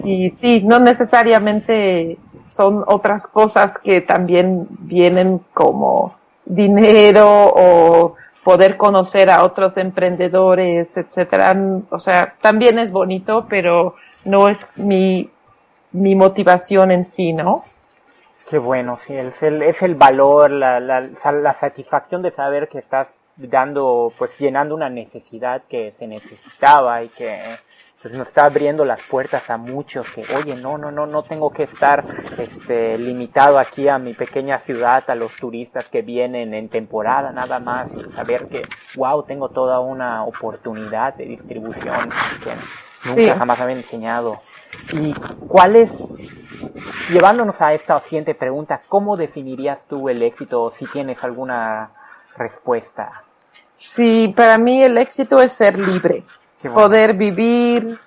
y, 0.05 0.31
sí, 0.31 0.62
no 0.64 0.81
necesariamente 0.81 2.18
son 2.46 2.85
otras 2.87 3.26
cosas 3.26 3.79
que 3.79 4.00
también 4.00 4.66
vienen 4.70 5.40
como 5.55 6.16
dinero 6.44 7.53
o 7.55 8.14
poder 8.42 8.76
conocer 8.76 9.31
a 9.31 9.44
otros 9.44 9.76
emprendedores, 9.76 10.96
etcétera. 10.96 11.57
O 11.90 11.98
sea, 11.98 12.35
también 12.40 12.79
es 12.79 12.90
bonito, 12.90 13.46
pero 13.48 13.94
no 14.24 14.48
es 14.48 14.66
mi, 14.76 15.31
mi 15.92 16.14
motivación 16.14 16.90
en 16.90 17.05
sí, 17.05 17.33
¿no? 17.33 17.64
Qué 18.51 18.59
bueno, 18.59 18.97
sí, 18.97 19.15
es 19.15 19.45
el, 19.45 19.63
es 19.63 19.81
el 19.81 19.95
valor, 19.95 20.51
la, 20.51 20.81
la, 20.81 21.01
la 21.01 21.53
satisfacción 21.53 22.21
de 22.21 22.33
saber 22.33 22.69
que 22.69 22.79
estás 22.79 23.21
dando, 23.37 24.13
pues 24.19 24.37
llenando 24.39 24.75
una 24.75 24.91
necesidad 24.91 25.63
que 25.69 25.93
se 25.93 26.09
necesitaba 26.09 27.05
y 27.05 27.11
que 27.11 27.39
pues 28.03 28.13
nos 28.13 28.27
está 28.27 28.47
abriendo 28.47 28.85
las 28.85 29.03
puertas 29.05 29.49
a 29.51 29.57
muchos 29.57 30.11
que, 30.11 30.25
oye, 30.35 30.57
no, 30.57 30.79
no, 30.79 30.91
no, 30.91 31.07
no 31.07 31.23
tengo 31.23 31.53
que 31.53 31.63
estar 31.63 32.05
este, 32.39 32.99
limitado 32.99 33.57
aquí 33.57 33.87
a 33.87 33.99
mi 34.01 34.15
pequeña 34.15 34.59
ciudad, 34.59 35.09
a 35.09 35.15
los 35.15 35.37
turistas 35.37 35.89
que 35.89 36.03
vienen 36.03 36.53
en 36.53 36.69
temporada 36.69 37.31
nada 37.31 37.61
más 37.61 37.95
y 37.95 38.03
saber 38.11 38.49
que, 38.49 38.63
wow, 38.97 39.23
tengo 39.23 39.51
toda 39.51 39.79
una 39.79 40.25
oportunidad 40.25 41.15
de 41.15 41.27
distribución 41.27 42.11
que 42.43 43.11
nunca 43.11 43.37
jamás 43.37 43.65
me 43.65 43.75
enseñado. 43.75 44.41
¿Y 44.93 45.13
cuál 45.47 45.77
es 45.77 46.17
llevándonos 47.11 47.61
a 47.61 47.73
esta 47.73 47.99
siguiente 48.01 48.35
pregunta, 48.35 48.83
¿cómo 48.88 49.16
definirías 49.16 49.85
tú 49.85 50.09
el 50.09 50.23
éxito 50.23 50.71
si 50.71 50.87
tienes 50.87 51.23
alguna 51.25 51.90
respuesta? 52.37 53.25
Sí, 53.75 54.33
para 54.37 54.59
mí 54.59 54.83
el 54.83 54.99
éxito 54.99 55.40
es 55.40 55.53
ser 55.53 55.79
libre, 55.79 56.25
poder 56.75 57.14
vivir 57.14 57.99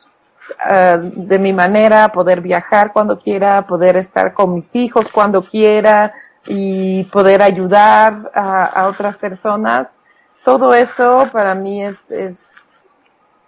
eh, 0.69 0.99
de 1.01 1.39
mi 1.39 1.53
manera, 1.53 2.11
poder 2.11 2.41
viajar 2.41 2.93
cuando 2.93 3.17
quiera, 3.17 3.65
poder 3.65 3.95
estar 3.97 4.33
con 4.33 4.53
mis 4.53 4.75
hijos 4.75 5.09
cuando 5.09 5.41
quiera 5.43 6.13
y 6.45 7.05
poder 7.05 7.41
ayudar 7.41 8.31
a, 8.35 8.87
otras 8.87 9.17
personas. 9.17 9.99
Todo 10.43 10.73
eso 10.73 11.27
para 11.31 11.55
mí 11.55 11.83
es, 11.83 12.11
es, 12.11 12.83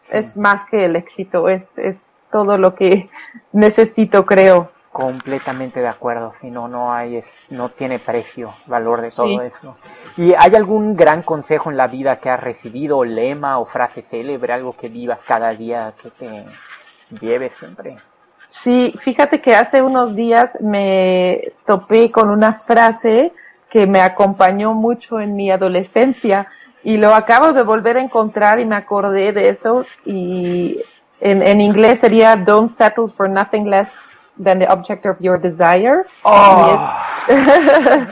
es 0.09 0.37
más 0.37 0.65
que 0.65 0.85
el 0.85 0.95
éxito, 0.95 1.49
es, 1.49 1.77
es 1.77 2.13
todo 2.31 2.57
lo 2.57 2.73
que 2.73 3.09
necesito, 3.51 4.25
creo. 4.25 4.71
Completamente 4.95 5.81
de 5.81 5.89
acuerdo, 5.89 6.31
si 6.31 6.49
no, 6.49 6.69
no 6.69 6.93
hay, 6.93 7.17
es, 7.17 7.35
no 7.49 7.67
tiene 7.67 7.99
precio, 7.99 8.53
valor 8.65 9.01
de 9.01 9.09
todo 9.09 9.41
eso. 9.41 9.75
¿Y 10.15 10.33
hay 10.33 10.55
algún 10.55 10.95
gran 10.95 11.21
consejo 11.21 11.69
en 11.69 11.75
la 11.75 11.87
vida 11.87 12.21
que 12.21 12.29
has 12.29 12.39
recibido, 12.39 13.03
lema 13.03 13.59
o 13.59 13.65
frase 13.65 14.01
célebre, 14.01 14.53
algo 14.53 14.71
que 14.71 14.87
vivas 14.87 15.19
cada 15.27 15.49
día, 15.49 15.93
que 16.01 16.11
te 16.11 16.45
lleve 17.19 17.49
siempre? 17.49 17.97
Sí, 18.47 18.93
fíjate 18.97 19.41
que 19.41 19.53
hace 19.53 19.81
unos 19.81 20.15
días 20.15 20.57
me 20.61 21.41
topé 21.65 22.09
con 22.09 22.29
una 22.29 22.53
frase 22.53 23.33
que 23.69 23.87
me 23.87 23.99
acompañó 23.99 24.73
mucho 24.73 25.19
en 25.19 25.35
mi 25.35 25.51
adolescencia 25.51 26.47
y 26.85 26.95
lo 26.95 27.13
acabo 27.13 27.51
de 27.51 27.63
volver 27.63 27.97
a 27.97 28.01
encontrar 28.01 28.61
y 28.61 28.65
me 28.65 28.77
acordé 28.77 29.33
de 29.33 29.49
eso 29.49 29.85
y 30.05 30.81
en, 31.19 31.43
en 31.43 31.59
inglés 31.59 31.99
sería 31.99 32.37
don't 32.37 32.69
settle 32.69 33.09
for 33.09 33.29
nothing 33.29 33.69
less 33.69 33.99
than 34.37 34.59
the 34.59 34.67
object 34.67 35.05
of 35.05 35.19
your 35.19 35.39
desire. 35.39 36.05
Oh. 36.23 36.77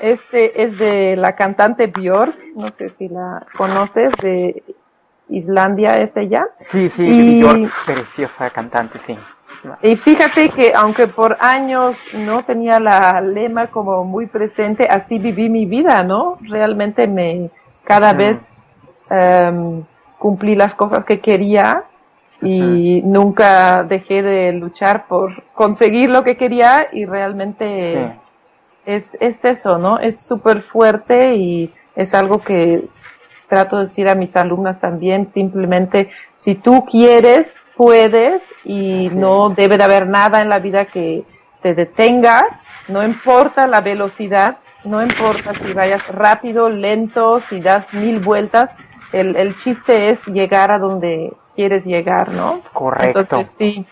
este 0.00 0.62
es 0.62 0.78
de 0.78 1.16
la 1.16 1.34
cantante 1.34 1.86
Björk, 1.86 2.34
no 2.56 2.70
sé 2.70 2.88
si 2.90 3.08
la 3.08 3.46
conoces, 3.56 4.12
de 4.22 4.62
Islandia 5.28 5.90
es 6.00 6.16
ella. 6.16 6.46
Sí, 6.58 6.88
sí, 6.88 7.42
Björk, 7.42 7.70
preciosa 7.84 8.50
cantante, 8.50 8.98
sí. 8.98 9.16
Y 9.82 9.96
fíjate 9.96 10.50
que 10.50 10.72
aunque 10.74 11.08
por 11.08 11.36
años 11.40 12.08
no 12.14 12.44
tenía 12.44 12.78
la 12.78 13.20
lema 13.20 13.68
como 13.68 14.04
muy 14.04 14.26
presente, 14.26 14.86
así 14.88 15.18
viví 15.18 15.48
mi 15.48 15.66
vida, 15.66 16.02
¿no? 16.02 16.38
Realmente 16.42 17.06
me, 17.06 17.50
cada 17.84 18.12
vez 18.12 18.70
um, 19.10 19.84
cumplí 20.18 20.54
las 20.54 20.74
cosas 20.74 21.04
que 21.04 21.20
quería 21.20 21.84
y 22.40 23.02
nunca 23.04 23.82
dejé 23.82 24.22
de 24.22 24.52
luchar 24.52 25.06
por 25.06 25.42
conseguir 25.54 26.10
lo 26.10 26.22
que 26.22 26.36
quería 26.36 26.88
y 26.92 27.04
realmente 27.04 28.16
es, 28.86 29.16
es 29.20 29.44
eso, 29.44 29.78
¿no? 29.78 29.98
Es 29.98 30.20
súper 30.20 30.60
fuerte 30.60 31.34
y 31.34 31.74
es 31.96 32.14
algo 32.14 32.40
que 32.40 32.88
trato 33.48 33.76
de 33.76 33.84
decir 33.84 34.08
a 34.08 34.14
mis 34.14 34.36
alumnas 34.36 34.78
también, 34.78 35.26
simplemente 35.26 36.10
si 36.34 36.54
tú 36.54 36.84
quieres, 36.84 37.64
puedes 37.76 38.54
y 38.64 39.10
no 39.14 39.48
debe 39.50 39.78
de 39.78 39.84
haber 39.84 40.06
nada 40.06 40.42
en 40.42 40.48
la 40.48 40.58
vida 40.60 40.84
que 40.84 41.24
te 41.60 41.74
detenga, 41.74 42.44
no 42.86 43.04
importa 43.04 43.66
la 43.66 43.80
velocidad, 43.80 44.58
no 44.84 45.02
importa 45.02 45.54
si 45.54 45.72
vayas 45.72 46.06
rápido, 46.08 46.70
lento, 46.70 47.40
si 47.40 47.60
das 47.60 47.92
mil 47.92 48.20
vueltas, 48.20 48.76
el, 49.12 49.34
el 49.36 49.56
chiste 49.56 50.10
es 50.10 50.26
llegar 50.28 50.70
a 50.70 50.78
donde 50.78 51.32
quieres 51.58 51.86
llegar, 51.86 52.30
¿no? 52.30 52.60
Correcto. 52.72 53.18
Entonces, 53.18 53.50
sí. 53.50 53.84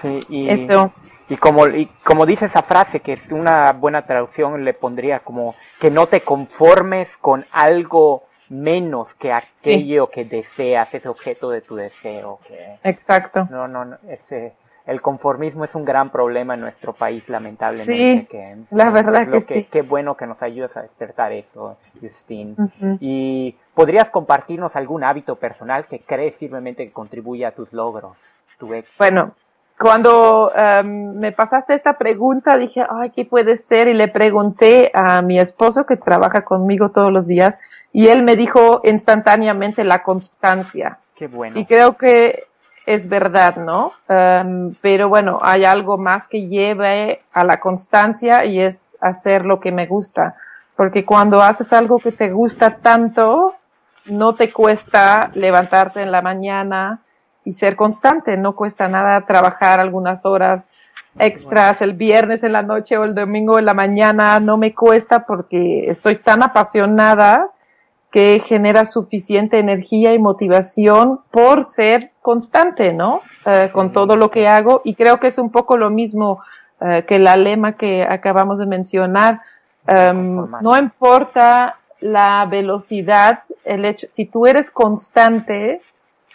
Sí, 0.00 0.20
y, 0.30 0.48
Eso. 0.48 0.90
y 1.28 1.36
como, 1.36 1.66
y 1.66 1.84
como 2.02 2.24
dice 2.24 2.46
esa 2.46 2.62
frase, 2.62 3.00
que 3.00 3.12
es 3.12 3.30
una 3.30 3.72
buena 3.72 4.06
traducción, 4.06 4.64
le 4.64 4.72
pondría 4.72 5.18
como 5.18 5.54
que 5.78 5.90
no 5.90 6.06
te 6.06 6.22
conformes 6.22 7.18
con 7.18 7.44
algo 7.52 8.24
menos 8.48 9.14
que 9.14 9.34
aquello 9.34 10.08
que 10.08 10.24
deseas, 10.24 10.94
ese 10.94 11.10
objeto 11.10 11.50
de 11.50 11.60
tu 11.60 11.76
deseo. 11.76 12.40
Que, 12.48 12.78
Exacto. 12.84 13.48
No, 13.50 13.68
no, 13.68 13.84
no, 13.84 13.98
ese, 14.08 14.54
el 14.86 15.00
conformismo 15.00 15.64
es 15.64 15.74
un 15.74 15.84
gran 15.84 16.10
problema 16.10 16.54
en 16.54 16.60
nuestro 16.60 16.92
país, 16.92 17.28
lamentablemente. 17.30 17.94
Sí, 17.94 18.26
que, 18.30 18.56
la 18.70 18.90
verdad 18.90 19.28
que, 19.30 19.40
sí. 19.40 19.66
Qué 19.70 19.80
bueno 19.80 20.14
que 20.14 20.26
nos 20.26 20.42
ayudas 20.42 20.76
a 20.76 20.82
despertar 20.82 21.32
eso, 21.32 21.78
Justine. 22.00 22.54
Y 23.00 23.56
podrías 23.74 24.10
compartirnos 24.10 24.76
algún 24.76 25.02
hábito 25.02 25.36
personal 25.36 25.86
que 25.86 26.00
crees 26.00 26.36
firmemente 26.36 26.84
que 26.84 26.92
contribuye 26.92 27.46
a 27.46 27.52
tus 27.52 27.72
logros, 27.72 28.18
tu 28.58 28.74
éxito. 28.74 28.96
Bueno, 28.98 29.32
cuando 29.78 30.52
em, 30.54 31.14
me 31.14 31.32
pasaste 31.32 31.72
esta 31.72 31.96
pregunta, 31.96 32.58
dije, 32.58 32.84
ay, 32.88 33.10
¿qué 33.10 33.24
puede 33.24 33.56
ser? 33.56 33.88
Y 33.88 33.94
le 33.94 34.08
pregunté 34.08 34.90
a 34.92 35.22
mi 35.22 35.38
esposo 35.38 35.86
que 35.86 35.96
trabaja 35.96 36.42
conmigo 36.42 36.90
todos 36.90 37.10
los 37.10 37.26
días 37.26 37.58
y 37.90 38.08
él 38.08 38.22
me 38.22 38.36
dijo 38.36 38.82
instantáneamente 38.84 39.82
la 39.82 40.02
constancia. 40.02 40.98
Qué 41.16 41.26
bueno. 41.26 41.58
Y 41.58 41.64
creo 41.64 41.96
que 41.96 42.44
es 42.86 43.08
verdad, 43.08 43.56
¿no? 43.56 43.92
Um, 44.08 44.74
pero 44.80 45.08
bueno, 45.08 45.38
hay 45.42 45.64
algo 45.64 45.96
más 45.96 46.28
que 46.28 46.46
lleve 46.48 47.22
a 47.32 47.44
la 47.44 47.58
constancia 47.58 48.44
y 48.44 48.60
es 48.60 48.98
hacer 49.00 49.44
lo 49.44 49.60
que 49.60 49.72
me 49.72 49.86
gusta. 49.86 50.36
Porque 50.76 51.04
cuando 51.04 51.42
haces 51.42 51.72
algo 51.72 51.98
que 51.98 52.12
te 52.12 52.30
gusta 52.30 52.76
tanto, 52.76 53.54
no 54.06 54.34
te 54.34 54.52
cuesta 54.52 55.30
levantarte 55.34 56.02
en 56.02 56.12
la 56.12 56.20
mañana 56.20 57.00
y 57.44 57.52
ser 57.52 57.76
constante. 57.76 58.36
No 58.36 58.54
cuesta 58.54 58.88
nada 58.88 59.20
trabajar 59.22 59.80
algunas 59.80 60.26
horas 60.26 60.74
extras 61.18 61.80
el 61.80 61.94
viernes 61.94 62.42
en 62.42 62.52
la 62.52 62.62
noche 62.62 62.98
o 62.98 63.04
el 63.04 63.14
domingo 63.14 63.58
en 63.58 63.66
la 63.66 63.74
mañana. 63.74 64.40
No 64.40 64.56
me 64.56 64.74
cuesta 64.74 65.24
porque 65.24 65.88
estoy 65.88 66.16
tan 66.16 66.42
apasionada 66.42 67.50
que 68.10 68.40
genera 68.44 68.84
suficiente 68.84 69.58
energía 69.58 70.12
y 70.12 70.18
motivación 70.18 71.20
por 71.30 71.64
ser 71.64 72.12
constante, 72.24 72.94
¿no? 72.94 73.20
Eh, 73.44 73.68
con 73.70 73.92
todo 73.92 74.16
lo 74.16 74.30
que 74.30 74.48
hago 74.48 74.80
y 74.82 74.94
creo 74.94 75.20
que 75.20 75.26
es 75.26 75.36
un 75.36 75.50
poco 75.50 75.76
lo 75.76 75.90
mismo 75.90 76.40
eh, 76.80 77.04
que 77.06 77.18
la 77.18 77.36
lema 77.36 77.72
que 77.72 78.02
acabamos 78.02 78.58
de 78.58 78.64
mencionar. 78.64 79.42
Em, 79.86 80.46
no 80.62 80.74
importa 80.78 81.76
la 82.00 82.48
velocidad, 82.50 83.42
el 83.62 83.84
hecho, 83.84 84.06
si 84.10 84.24
tú 84.24 84.46
eres 84.46 84.70
constante, 84.70 85.82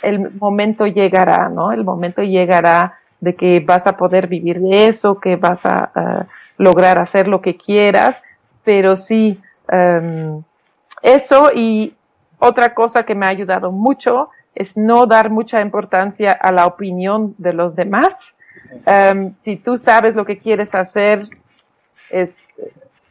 el 0.04 0.32
momento 0.36 0.86
llegará, 0.86 1.50
¿no? 1.50 1.72
El 1.72 1.84
momento 1.84 2.22
llegará 2.22 3.00
de 3.20 3.34
que 3.34 3.60
vas 3.60 3.88
a 3.88 3.98
poder 3.98 4.28
vivir 4.28 4.62
de 4.62 4.90
eso, 4.90 5.20
que 5.20 5.38
vas 5.38 5.66
a 5.66 6.28
lograr 6.58 7.00
hacer 7.00 7.28
lo 7.28 7.42
que 7.42 7.58
quieras, 7.58 8.22
pero 8.64 8.96
sí, 8.96 9.42
em, 9.68 10.44
eso 11.02 11.50
y 11.56 11.96
otra 12.38 12.76
cosa 12.76 13.04
que 13.04 13.16
me 13.16 13.26
ha 13.26 13.30
ayudado 13.30 13.72
mucho 13.72 14.30
es 14.60 14.76
no 14.76 15.08
dar 15.08 15.30
mucha 15.30 15.62
importancia 15.62 16.34
a 16.34 16.52
la 16.52 16.68
opinión 16.68 17.34
de 17.38 17.54
los 17.54 17.76
demás. 17.76 18.36
Em, 18.86 19.34
si 19.38 19.56
tú 19.56 19.78
sabes 19.78 20.16
lo 20.16 20.26
que 20.26 20.38
quieres 20.38 20.76
hacer, 20.76 21.30
es 22.10 22.50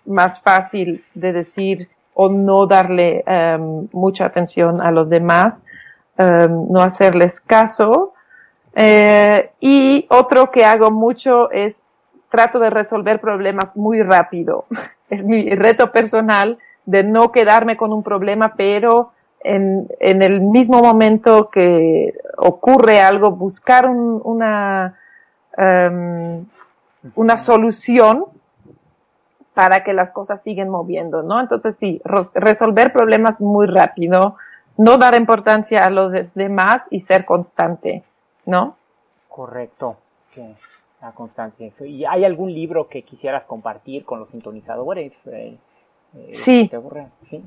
más 0.05 0.41
fácil 0.41 1.03
de 1.15 1.33
decir 1.33 1.89
o 2.13 2.29
no 2.29 2.67
darle 2.67 3.25
em, 3.27 3.89
mucha 3.93 4.27
atención 4.27 4.83
a 4.83 4.91
los 4.91 5.09
demás, 5.09 5.65
em, 6.19 6.67
no 6.69 6.83
hacerles 6.83 7.41
caso. 7.41 8.13
Eh, 8.75 9.51
y 9.59 10.07
otro 10.11 10.51
que 10.51 10.67
hago 10.67 10.91
mucho 10.91 11.51
es 11.51 11.83
trato 12.29 12.59
de 12.59 12.69
resolver 12.69 13.23
problemas 13.23 13.75
muy 13.75 14.03
rápido. 14.03 14.67
es 15.09 15.25
mi 15.25 15.49
reto 15.49 15.93
personal 15.93 16.59
de 16.85 17.05
no 17.05 17.33
quedarme 17.33 17.79
con 17.79 17.95
un 17.95 18.03
problema, 18.03 18.53
pero 18.55 19.13
en, 19.49 19.89
en 20.01 20.23
el 20.23 20.41
mismo 20.43 20.83
momento 20.83 21.49
que 21.49 22.15
ocurre 22.37 23.01
algo, 23.01 23.31
buscar 23.31 23.87
una, 23.89 24.99
um, 25.57 26.47
una 27.15 27.39
solución 27.39 28.27
para 29.55 29.83
que 29.83 29.95
las 29.95 30.13
cosas 30.13 30.43
siguen 30.43 30.69
moviendo, 30.69 31.23
¿no? 31.23 31.41
Entonces 31.41 31.77
sí, 31.77 32.01
resolver 32.05 32.93
problemas 32.93 33.41
muy 33.41 33.67
rápido, 33.67 34.37
no 34.77 34.99
dar 34.99 35.15
importancia 35.15 35.81
a 35.81 35.91
los 35.91 36.35
demás 36.35 36.87
y 36.91 37.01
ser 37.01 37.25
constante, 37.25 38.05
¿no? 38.45 38.77
Correcto, 39.29 39.97
sí, 40.23 40.43
la 41.01 41.13
constancia. 41.13 41.71
¿Y 41.81 42.05
hay 42.05 42.25
algún 42.25 42.53
libro 42.53 42.89
que 42.89 43.03
quisieras 43.03 43.47
compartir 43.47 44.05
con 44.05 44.21
los 44.21 44.29
sintonizadores? 44.29 45.27
Eh, 45.27 45.59
eh, 46.15 46.29
sí. 46.31 46.71
sí. 47.23 47.43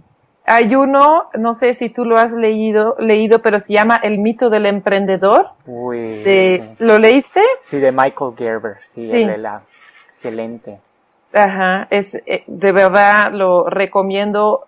Hay 0.53 0.75
uno, 0.75 1.29
no 1.39 1.53
sé 1.53 1.73
si 1.73 1.87
tú 1.87 2.03
lo 2.03 2.17
has 2.17 2.33
leído, 2.33 2.97
leído, 2.99 3.41
pero 3.41 3.57
se 3.57 3.71
llama 3.71 3.95
El 4.03 4.17
mito 4.17 4.49
del 4.49 4.65
emprendedor. 4.65 5.51
¿Lo 5.65 6.99
leíste? 6.99 7.41
Sí, 7.63 7.79
de 7.79 7.93
Michael 7.93 8.33
Gerber. 8.37 8.77
Sí, 8.89 9.09
sí. 9.09 9.23
la, 9.23 9.61
excelente. 10.09 10.77
Ajá, 11.31 11.87
es, 11.89 12.15
eh, 12.25 12.43
de 12.47 12.71
verdad 12.73 13.31
lo 13.31 13.69
recomiendo, 13.69 14.67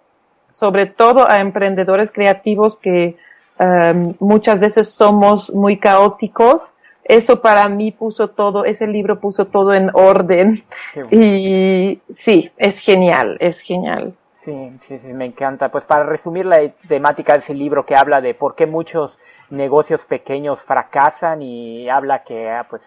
sobre 0.52 0.86
todo 0.86 1.30
a 1.30 1.42
emprendedores 1.42 2.14
creativos 2.14 2.78
que 2.78 3.18
um, 3.60 4.14
muchas 4.20 4.62
veces 4.62 4.88
somos 4.88 5.54
muy 5.54 5.80
caóticos. 5.80 6.72
Eso 7.04 7.42
para 7.42 7.68
mí 7.68 7.92
puso 7.92 8.30
todo, 8.30 8.64
ese 8.64 8.88
libro 8.88 9.20
puso 9.20 9.48
todo 9.48 9.74
en 9.74 9.90
orden. 9.94 10.64
Y 11.12 12.00
sí, 12.14 12.52
es 12.56 12.80
genial, 12.80 13.36
es 13.42 13.60
genial. 13.60 14.14
Sí, 14.44 14.78
sí, 14.82 15.00
sí, 15.00 15.14
me 15.14 15.24
encanta. 15.26 15.70
Pues 15.70 15.86
para 15.86 16.04
resumir 16.04 16.46
la 16.46 16.70
temática 16.90 17.32
de 17.32 17.40
ese 17.40 17.54
libro 17.54 17.86
que 17.86 17.96
habla 17.96 18.20
de 18.20 18.34
por 18.34 18.56
qué 18.56 18.66
muchos 18.66 19.18
negocios 19.50 20.04
pequeños 20.06 20.62
fracasan 20.62 21.42
y 21.42 21.88
habla 21.90 22.24
que 22.24 22.50
ah, 22.50 22.68
pues 22.70 22.84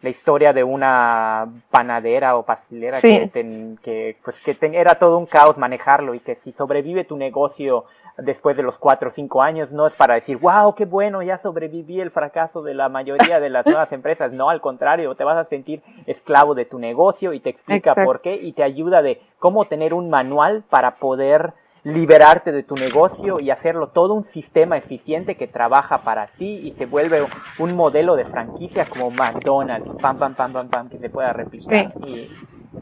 la 0.00 0.10
historia 0.10 0.52
de 0.52 0.64
una 0.64 1.46
panadera 1.70 2.36
o 2.36 2.44
pastelera 2.44 3.00
que, 3.00 4.16
pues 4.24 4.40
que 4.40 4.56
era 4.60 4.94
todo 4.94 5.18
un 5.18 5.26
caos 5.26 5.58
manejarlo 5.58 6.14
y 6.14 6.20
que 6.20 6.34
si 6.34 6.52
sobrevive 6.52 7.04
tu 7.04 7.16
negocio 7.16 7.84
después 8.18 8.56
de 8.56 8.62
los 8.62 8.78
cuatro 8.78 9.08
o 9.08 9.10
cinco 9.10 9.42
años 9.42 9.72
no 9.72 9.86
es 9.86 9.94
para 9.94 10.14
decir, 10.14 10.38
wow, 10.38 10.74
qué 10.74 10.84
bueno, 10.84 11.22
ya 11.22 11.38
sobreviví 11.38 12.00
el 12.00 12.10
fracaso 12.10 12.62
de 12.62 12.74
la 12.74 12.88
mayoría 12.88 13.40
de 13.40 13.48
las 13.48 13.64
nuevas 13.64 13.92
empresas. 13.92 14.32
No, 14.32 14.50
al 14.50 14.60
contrario, 14.60 15.14
te 15.14 15.24
vas 15.24 15.36
a 15.36 15.48
sentir 15.48 15.82
esclavo 16.06 16.54
de 16.54 16.64
tu 16.64 16.78
negocio 16.78 17.32
y 17.32 17.40
te 17.40 17.50
explica 17.50 17.94
por 17.94 18.20
qué 18.20 18.34
y 18.34 18.52
te 18.52 18.62
ayuda 18.62 19.02
de 19.02 19.20
cómo 19.38 19.66
tener 19.66 19.94
un 19.94 20.10
manual 20.10 20.64
para 20.68 20.96
poder 20.96 21.54
liberarte 21.88 22.52
de 22.52 22.62
tu 22.62 22.74
negocio 22.74 23.40
y 23.40 23.50
hacerlo 23.50 23.88
todo 23.88 24.12
un 24.12 24.22
sistema 24.22 24.76
eficiente 24.76 25.36
que 25.36 25.46
trabaja 25.46 26.02
para 26.02 26.26
ti 26.26 26.60
y 26.64 26.72
se 26.72 26.84
vuelve 26.84 27.26
un 27.58 27.74
modelo 27.74 28.14
de 28.14 28.26
franquicia 28.26 28.84
como 28.84 29.10
McDonald's, 29.10 29.96
pam, 30.00 30.18
pam, 30.18 30.34
pam, 30.34 30.52
pam, 30.52 30.68
pam, 30.68 30.88
que 30.90 30.98
se 30.98 31.08
pueda 31.08 31.32
replicar. 31.32 31.94
Y 32.06 32.28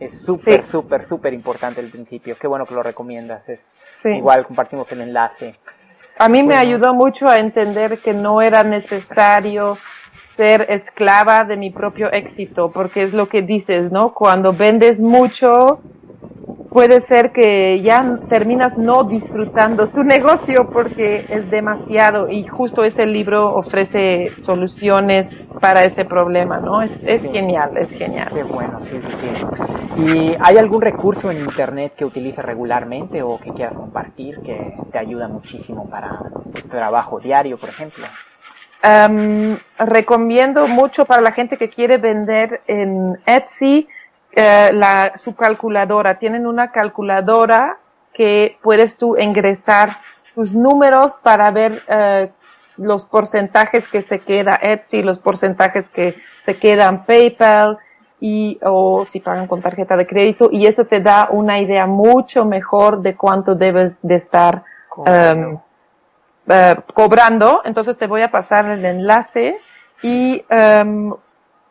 es 0.00 0.24
súper, 0.24 0.64
súper, 0.64 1.04
súper 1.04 1.32
importante 1.34 1.80
el 1.80 1.88
principio. 1.88 2.36
Qué 2.36 2.48
bueno 2.48 2.66
que 2.66 2.74
lo 2.74 2.82
recomiendas. 2.82 3.48
Es 3.48 3.72
igual 4.04 4.44
compartimos 4.44 4.90
el 4.90 5.02
enlace. 5.02 5.54
A 6.18 6.28
mí 6.28 6.42
me 6.42 6.56
ayudó 6.56 6.92
mucho 6.92 7.28
a 7.28 7.38
entender 7.38 8.00
que 8.00 8.12
no 8.12 8.42
era 8.42 8.64
necesario 8.64 9.78
ser 10.26 10.66
esclava 10.68 11.44
de 11.44 11.56
mi 11.56 11.70
propio 11.70 12.10
éxito, 12.10 12.72
porque 12.72 13.04
es 13.04 13.14
lo 13.14 13.28
que 13.28 13.42
dices, 13.42 13.92
¿no? 13.92 14.12
Cuando 14.12 14.52
vendes 14.52 15.00
mucho, 15.00 15.78
puede 16.70 17.00
ser 17.00 17.32
que 17.32 17.80
ya 17.80 18.18
terminas 18.28 18.76
no 18.76 19.04
disfrutando 19.04 19.88
tu 19.88 20.04
negocio 20.04 20.68
porque 20.70 21.24
es 21.28 21.50
demasiado 21.50 22.28
y 22.28 22.46
justo 22.46 22.84
ese 22.84 23.06
libro 23.06 23.54
ofrece 23.54 24.32
soluciones 24.38 25.52
para 25.60 25.84
ese 25.84 26.04
problema, 26.04 26.58
¿no? 26.58 26.82
Es, 26.82 27.02
es 27.02 27.30
genial, 27.30 27.76
es 27.78 27.92
genial. 27.92 28.28
Qué 28.32 28.42
bueno, 28.42 28.80
sí, 28.80 29.00
sí, 29.00 29.16
sí. 29.20 30.02
¿Y 30.02 30.36
hay 30.38 30.58
algún 30.58 30.82
recurso 30.82 31.30
en 31.30 31.38
Internet 31.38 31.94
que 31.96 32.04
utilices 32.04 32.44
regularmente 32.44 33.22
o 33.22 33.38
que 33.38 33.52
quieras 33.52 33.76
compartir 33.76 34.40
que 34.42 34.74
te 34.92 34.98
ayuda 34.98 35.28
muchísimo 35.28 35.88
para 35.88 36.18
tu 36.52 36.68
trabajo 36.68 37.18
diario, 37.18 37.58
por 37.58 37.70
ejemplo? 37.70 38.06
recomiendo 39.78 40.68
mucho 40.68 41.06
para 41.06 41.20
la 41.20 41.32
gente 41.32 41.56
que 41.56 41.68
quiere 41.68 41.96
vender 41.96 42.60
en 42.68 43.18
Etsy 43.26 43.88
eh, 44.38 44.70
la, 44.74 45.14
su 45.16 45.34
calculadora. 45.34 46.18
Tienen 46.18 46.46
una 46.46 46.70
calculadora 46.70 47.78
que 48.12 48.58
puedes 48.62 48.98
tú 48.98 49.16
ingresar 49.16 49.96
tus 50.34 50.54
números 50.54 51.14
para 51.22 51.50
ver 51.50 51.82
eh, 51.88 52.30
los 52.76 53.06
porcentajes 53.06 53.88
que 53.88 54.02
se 54.02 54.18
queda 54.18 54.58
Etsy, 54.60 55.02
los 55.02 55.18
porcentajes 55.18 55.88
que 55.88 56.16
se 56.38 56.58
quedan 56.58 57.06
PayPal 57.06 57.78
y 58.20 58.58
o 58.62 59.06
si 59.06 59.20
pagan 59.20 59.46
con 59.46 59.62
tarjeta 59.62 59.96
de 59.96 60.06
crédito 60.06 60.50
y 60.52 60.66
eso 60.66 60.84
te 60.84 61.00
da 61.00 61.28
una 61.30 61.58
idea 61.58 61.86
mucho 61.86 62.44
mejor 62.44 63.00
de 63.00 63.16
cuánto 63.16 63.54
debes 63.54 64.02
de 64.02 64.16
estar 64.16 64.64
um, 64.96 65.58
cobrando. 66.92 67.62
Entonces 67.64 67.96
te 67.96 68.06
voy 68.06 68.20
a 68.20 68.30
pasar 68.30 68.66
el 68.70 68.84
enlace 68.84 69.56
y 70.02 70.44
um, 70.50 71.14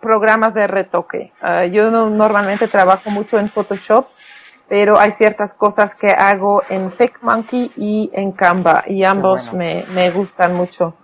programas 0.06 0.54
de 0.54 0.68
retoque. 0.68 1.34
Ah, 1.42 1.66
yo 1.66 1.92
normalmente 1.92 2.68
trabajo 2.68 3.10
mucho 3.10 3.38
en 3.38 3.50
Photoshop, 3.50 4.08
pero 4.68 5.00
hay 5.00 5.12
ciertas 5.12 5.54
cosas 5.54 5.96
que 5.96 6.12
hago 6.12 6.64
en 6.70 6.90
PicMonkey 6.92 7.72
y 7.76 8.10
en 8.14 8.32
Canva 8.32 8.84
y 8.88 9.04
ambos 9.04 9.54
me, 9.54 9.84
me, 9.94 10.10
gustan 10.12 10.56
mucho. 10.56 10.96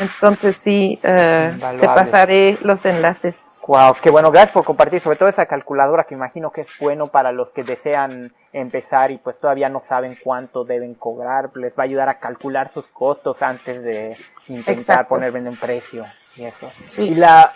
Entonces 0.00 0.56
sí, 0.56 0.98
eh, 1.02 1.58
te 1.78 1.86
pasaré 1.86 2.58
los 2.62 2.84
enlaces. 2.84 3.56
Wow, 3.66 3.96
qué 4.02 4.08
bueno, 4.08 4.30
gracias 4.30 4.52
por 4.52 4.64
compartir, 4.64 4.98
sobre 4.98 5.18
todo 5.18 5.28
esa 5.28 5.44
calculadora 5.44 6.04
que 6.04 6.14
imagino 6.14 6.50
que 6.50 6.62
es 6.62 6.68
bueno 6.80 7.08
para 7.08 7.32
los 7.32 7.50
que 7.50 7.64
desean 7.64 8.32
empezar 8.54 9.10
y 9.10 9.18
pues 9.18 9.38
todavía 9.38 9.68
no 9.68 9.80
saben 9.80 10.16
cuánto 10.24 10.64
deben 10.64 10.94
cobrar, 10.94 11.50
les 11.54 11.78
va 11.78 11.82
a 11.82 11.84
ayudar 11.84 12.08
a 12.08 12.18
calcular 12.18 12.70
sus 12.70 12.86
costos 12.86 13.42
antes 13.42 13.82
de 13.82 14.16
intentar 14.48 15.06
ponerme 15.06 15.40
en 15.40 15.48
un 15.48 15.56
precio 15.56 16.06
y 16.34 16.44
eso. 16.44 16.70
Sí. 16.84 17.10
Y 17.10 17.14
la 17.16 17.52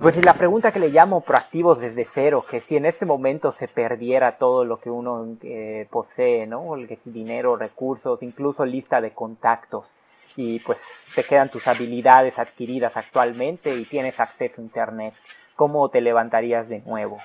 pues 0.00 0.16
y 0.16 0.22
la 0.22 0.34
pregunta 0.34 0.72
que 0.72 0.78
le 0.78 0.88
llamo 0.88 1.20
proactivos 1.20 1.80
desde 1.80 2.04
cero, 2.04 2.44
que 2.48 2.60
si 2.60 2.76
en 2.76 2.86
este 2.86 3.04
momento 3.04 3.52
se 3.52 3.68
perdiera 3.68 4.38
todo 4.38 4.64
lo 4.64 4.78
que 4.80 4.90
uno 4.90 5.36
eh, 5.42 5.86
posee, 5.90 6.46
¿no? 6.46 6.74
El 6.74 6.88
que 6.88 6.96
si 6.96 7.10
dinero, 7.10 7.56
recursos, 7.56 8.22
incluso 8.22 8.64
lista 8.64 9.00
de 9.00 9.12
contactos, 9.12 9.96
y 10.36 10.60
pues 10.60 11.06
te 11.14 11.24
quedan 11.24 11.50
tus 11.50 11.66
habilidades 11.66 12.38
adquiridas 12.38 12.96
actualmente 12.96 13.74
y 13.74 13.84
tienes 13.84 14.20
acceso 14.20 14.60
a 14.60 14.64
internet, 14.64 15.14
¿cómo 15.56 15.88
te 15.88 16.00
levantarías 16.00 16.68
de 16.68 16.80
nuevo? 16.80 17.18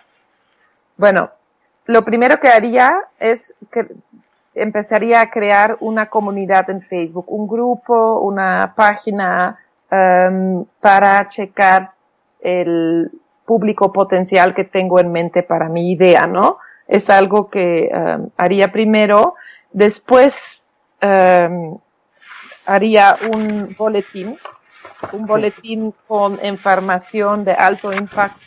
Bueno, 0.97 1.31
lo 1.85 2.03
primero 2.03 2.39
que 2.39 2.49
haría 2.49 2.91
es 3.19 3.55
que 3.71 3.85
empezaría 4.53 5.21
a 5.21 5.29
crear 5.29 5.77
una 5.81 6.09
comunidad 6.09 6.69
en 6.69 6.81
Facebook, 6.81 7.25
un 7.27 7.47
grupo, 7.47 8.21
una 8.21 8.73
página 8.75 9.59
um, 9.91 10.65
para 10.79 11.27
checar 11.27 11.94
el 12.45 13.11
público 13.45 13.91
potencial 13.91 14.53
que 14.53 14.63
tengo 14.63 14.99
en 14.99 15.11
mente 15.11 15.43
para 15.43 15.69
mi 15.69 15.91
idea, 15.91 16.27
¿no? 16.27 16.57
Es 16.87 17.09
algo 17.09 17.49
que 17.49 17.89
um, 17.91 18.29
haría 18.37 18.71
primero. 18.71 19.35
Después 19.71 20.67
um, 21.01 21.77
haría 22.65 23.17
un 23.31 23.75
boletín 23.77 24.37
un 25.11 25.25
boletín 25.25 25.93
con 26.07 26.39
información 26.43 27.43
de 27.43 27.53
alto 27.53 27.91
impacto 27.91 28.39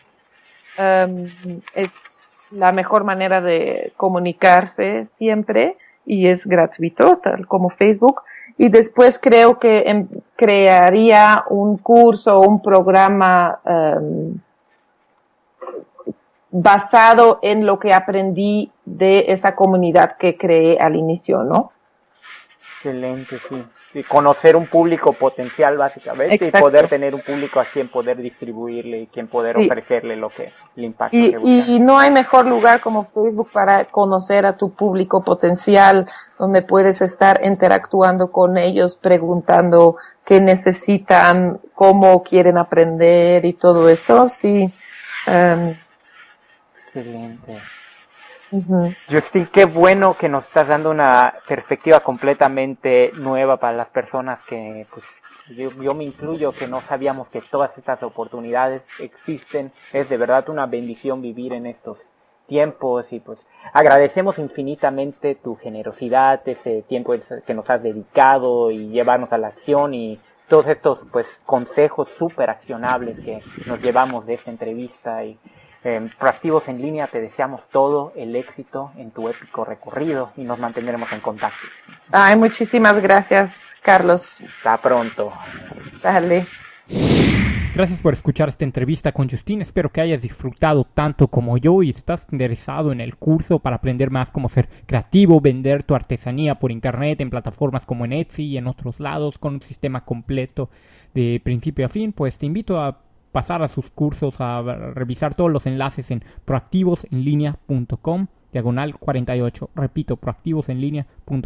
em, 0.76 1.30
es 1.74 2.28
la 2.50 2.72
mejor 2.72 3.04
manera 3.04 3.40
de 3.40 3.92
comunicarse 3.96 5.06
siempre 5.06 5.76
y 6.06 6.26
es 6.26 6.46
gratuito, 6.46 7.18
tal 7.18 7.46
como 7.46 7.68
Facebook. 7.68 8.22
Y 8.58 8.68
después 8.68 9.18
creo 9.18 9.58
que 9.58 9.84
em, 9.86 10.08
crearía 10.36 11.44
un 11.48 11.78
curso 11.78 12.38
o 12.38 12.48
un 12.48 12.60
programa 12.60 13.60
em, 13.64 14.38
basado 16.50 17.38
en 17.42 17.64
lo 17.64 17.78
que 17.78 17.94
aprendí 17.94 18.70
de 18.84 19.26
esa 19.28 19.54
comunidad 19.54 20.16
que 20.16 20.36
creé 20.36 20.78
al 20.78 20.96
inicio, 20.96 21.44
¿no? 21.44 21.72
Excelente, 22.60 23.38
sí 23.48 23.64
conocer 24.04 24.56
un 24.56 24.66
público 24.66 25.12
potencial 25.12 25.76
básicamente 25.76 26.38
y 26.40 26.60
poder 26.60 26.88
tener 26.88 27.14
un 27.14 27.22
público 27.22 27.60
a 27.60 27.64
quien 27.64 27.88
poder 27.88 28.18
distribuirle 28.18 29.00
y 29.02 29.06
quien 29.06 29.28
poder 29.28 29.56
ofrecerle 29.56 30.16
lo 30.16 30.30
que 30.30 30.52
le 30.76 30.86
impacta. 30.86 31.16
Y, 31.16 31.34
y, 31.44 31.80
no 31.80 31.98
hay 31.98 32.10
mejor 32.10 32.46
lugar 32.46 32.80
como 32.80 33.04
Facebook 33.04 33.50
para 33.52 33.84
conocer 33.84 34.46
a 34.46 34.54
tu 34.54 34.72
público 34.72 35.22
potencial, 35.22 36.06
donde 36.38 36.62
puedes 36.62 37.00
estar 37.00 37.40
interactuando 37.44 38.30
con 38.30 38.58
ellos, 38.58 38.96
preguntando 38.96 39.96
qué 40.24 40.40
necesitan, 40.40 41.60
cómo 41.74 42.22
quieren 42.22 42.58
aprender 42.58 43.44
y 43.44 43.52
todo 43.54 43.88
eso. 43.88 44.28
Sí. 44.28 44.72
Um, 45.26 45.74
Excelente. 46.74 47.58
Justin, 49.10 49.46
qué 49.52 49.64
bueno 49.64 50.14
que 50.14 50.28
nos 50.28 50.46
estás 50.46 50.68
dando 50.68 50.90
una 50.90 51.34
perspectiva 51.46 52.00
completamente 52.00 53.12
nueva 53.14 53.58
para 53.58 53.76
las 53.76 53.88
personas 53.90 54.42
que, 54.44 54.86
pues, 54.90 55.04
yo, 55.56 55.94
me 55.94 56.04
incluyo, 56.04 56.52
que 56.52 56.68
no 56.68 56.80
sabíamos 56.80 57.30
que 57.30 57.40
todas 57.40 57.76
estas 57.78 58.02
oportunidades 58.02 58.86
existen. 59.00 59.72
Es 59.92 60.08
de 60.08 60.16
verdad 60.16 60.48
una 60.48 60.66
bendición 60.66 61.22
vivir 61.22 61.52
en 61.52 61.66
estos 61.66 62.10
tiempos 62.46 63.12
y 63.12 63.20
pues 63.20 63.46
agradecemos 63.74 64.38
infinitamente 64.38 65.34
tu 65.34 65.56
generosidad, 65.56 66.40
ese 66.48 66.82
tiempo 66.82 67.14
que 67.46 67.54
nos 67.54 67.68
has 67.68 67.82
dedicado 67.82 68.70
y 68.70 68.88
llevarnos 68.88 69.32
a 69.32 69.38
la 69.38 69.48
acción 69.48 69.92
y 69.92 70.18
todos 70.48 70.66
estos 70.66 71.06
pues 71.12 71.40
consejos 71.44 72.08
súper 72.08 72.48
accionables 72.48 73.20
que 73.20 73.42
nos 73.66 73.80
llevamos 73.82 74.24
de 74.24 74.34
esta 74.34 74.50
entrevista 74.50 75.24
y 75.24 75.38
eh, 75.84 76.10
Proactivos 76.18 76.68
en 76.68 76.82
línea, 76.82 77.06
te 77.06 77.20
deseamos 77.20 77.68
todo 77.68 78.12
el 78.16 78.34
éxito 78.34 78.92
en 78.96 79.10
tu 79.10 79.28
épico 79.28 79.64
recorrido 79.64 80.32
y 80.36 80.42
nos 80.42 80.58
mantendremos 80.58 81.12
en 81.12 81.20
contacto. 81.20 81.66
Ay, 82.10 82.36
muchísimas 82.36 83.00
gracias, 83.00 83.76
Carlos. 83.82 84.40
Hasta 84.40 84.76
pronto. 84.80 85.32
Sale. 85.88 86.46
Gracias 87.74 88.00
por 88.00 88.12
escuchar 88.12 88.48
esta 88.48 88.64
entrevista 88.64 89.12
con 89.12 89.28
Justin. 89.30 89.62
Espero 89.62 89.90
que 89.90 90.00
hayas 90.00 90.22
disfrutado 90.22 90.82
tanto 90.82 91.28
como 91.28 91.58
yo 91.58 91.82
y 91.84 91.90
estás 91.90 92.26
interesado 92.32 92.90
en 92.90 93.00
el 93.00 93.14
curso 93.14 93.60
para 93.60 93.76
aprender 93.76 94.10
más 94.10 94.32
cómo 94.32 94.48
ser 94.48 94.68
creativo, 94.86 95.40
vender 95.40 95.84
tu 95.84 95.94
artesanía 95.94 96.56
por 96.56 96.72
internet 96.72 97.20
en 97.20 97.30
plataformas 97.30 97.86
como 97.86 98.04
en 98.04 98.14
Etsy 98.14 98.46
y 98.46 98.58
en 98.58 98.66
otros 98.66 98.98
lados 98.98 99.38
con 99.38 99.54
un 99.54 99.62
sistema 99.62 100.04
completo 100.04 100.70
de 101.14 101.40
principio 101.44 101.86
a 101.86 101.88
fin. 101.88 102.12
Pues 102.12 102.36
te 102.36 102.46
invito 102.46 102.80
a 102.80 102.98
pasar 103.38 103.62
a 103.62 103.68
sus 103.68 103.88
cursos, 103.88 104.40
a 104.40 104.60
revisar 104.96 105.36
todos 105.36 105.48
los 105.48 105.68
enlaces 105.68 106.10
en 106.10 106.24
proactivosenlinea.com, 106.44 108.26
diagonal 108.50 108.98
48. 108.98 109.70
Repito, 109.76 110.16
proactivosenlinea.com 110.16 111.42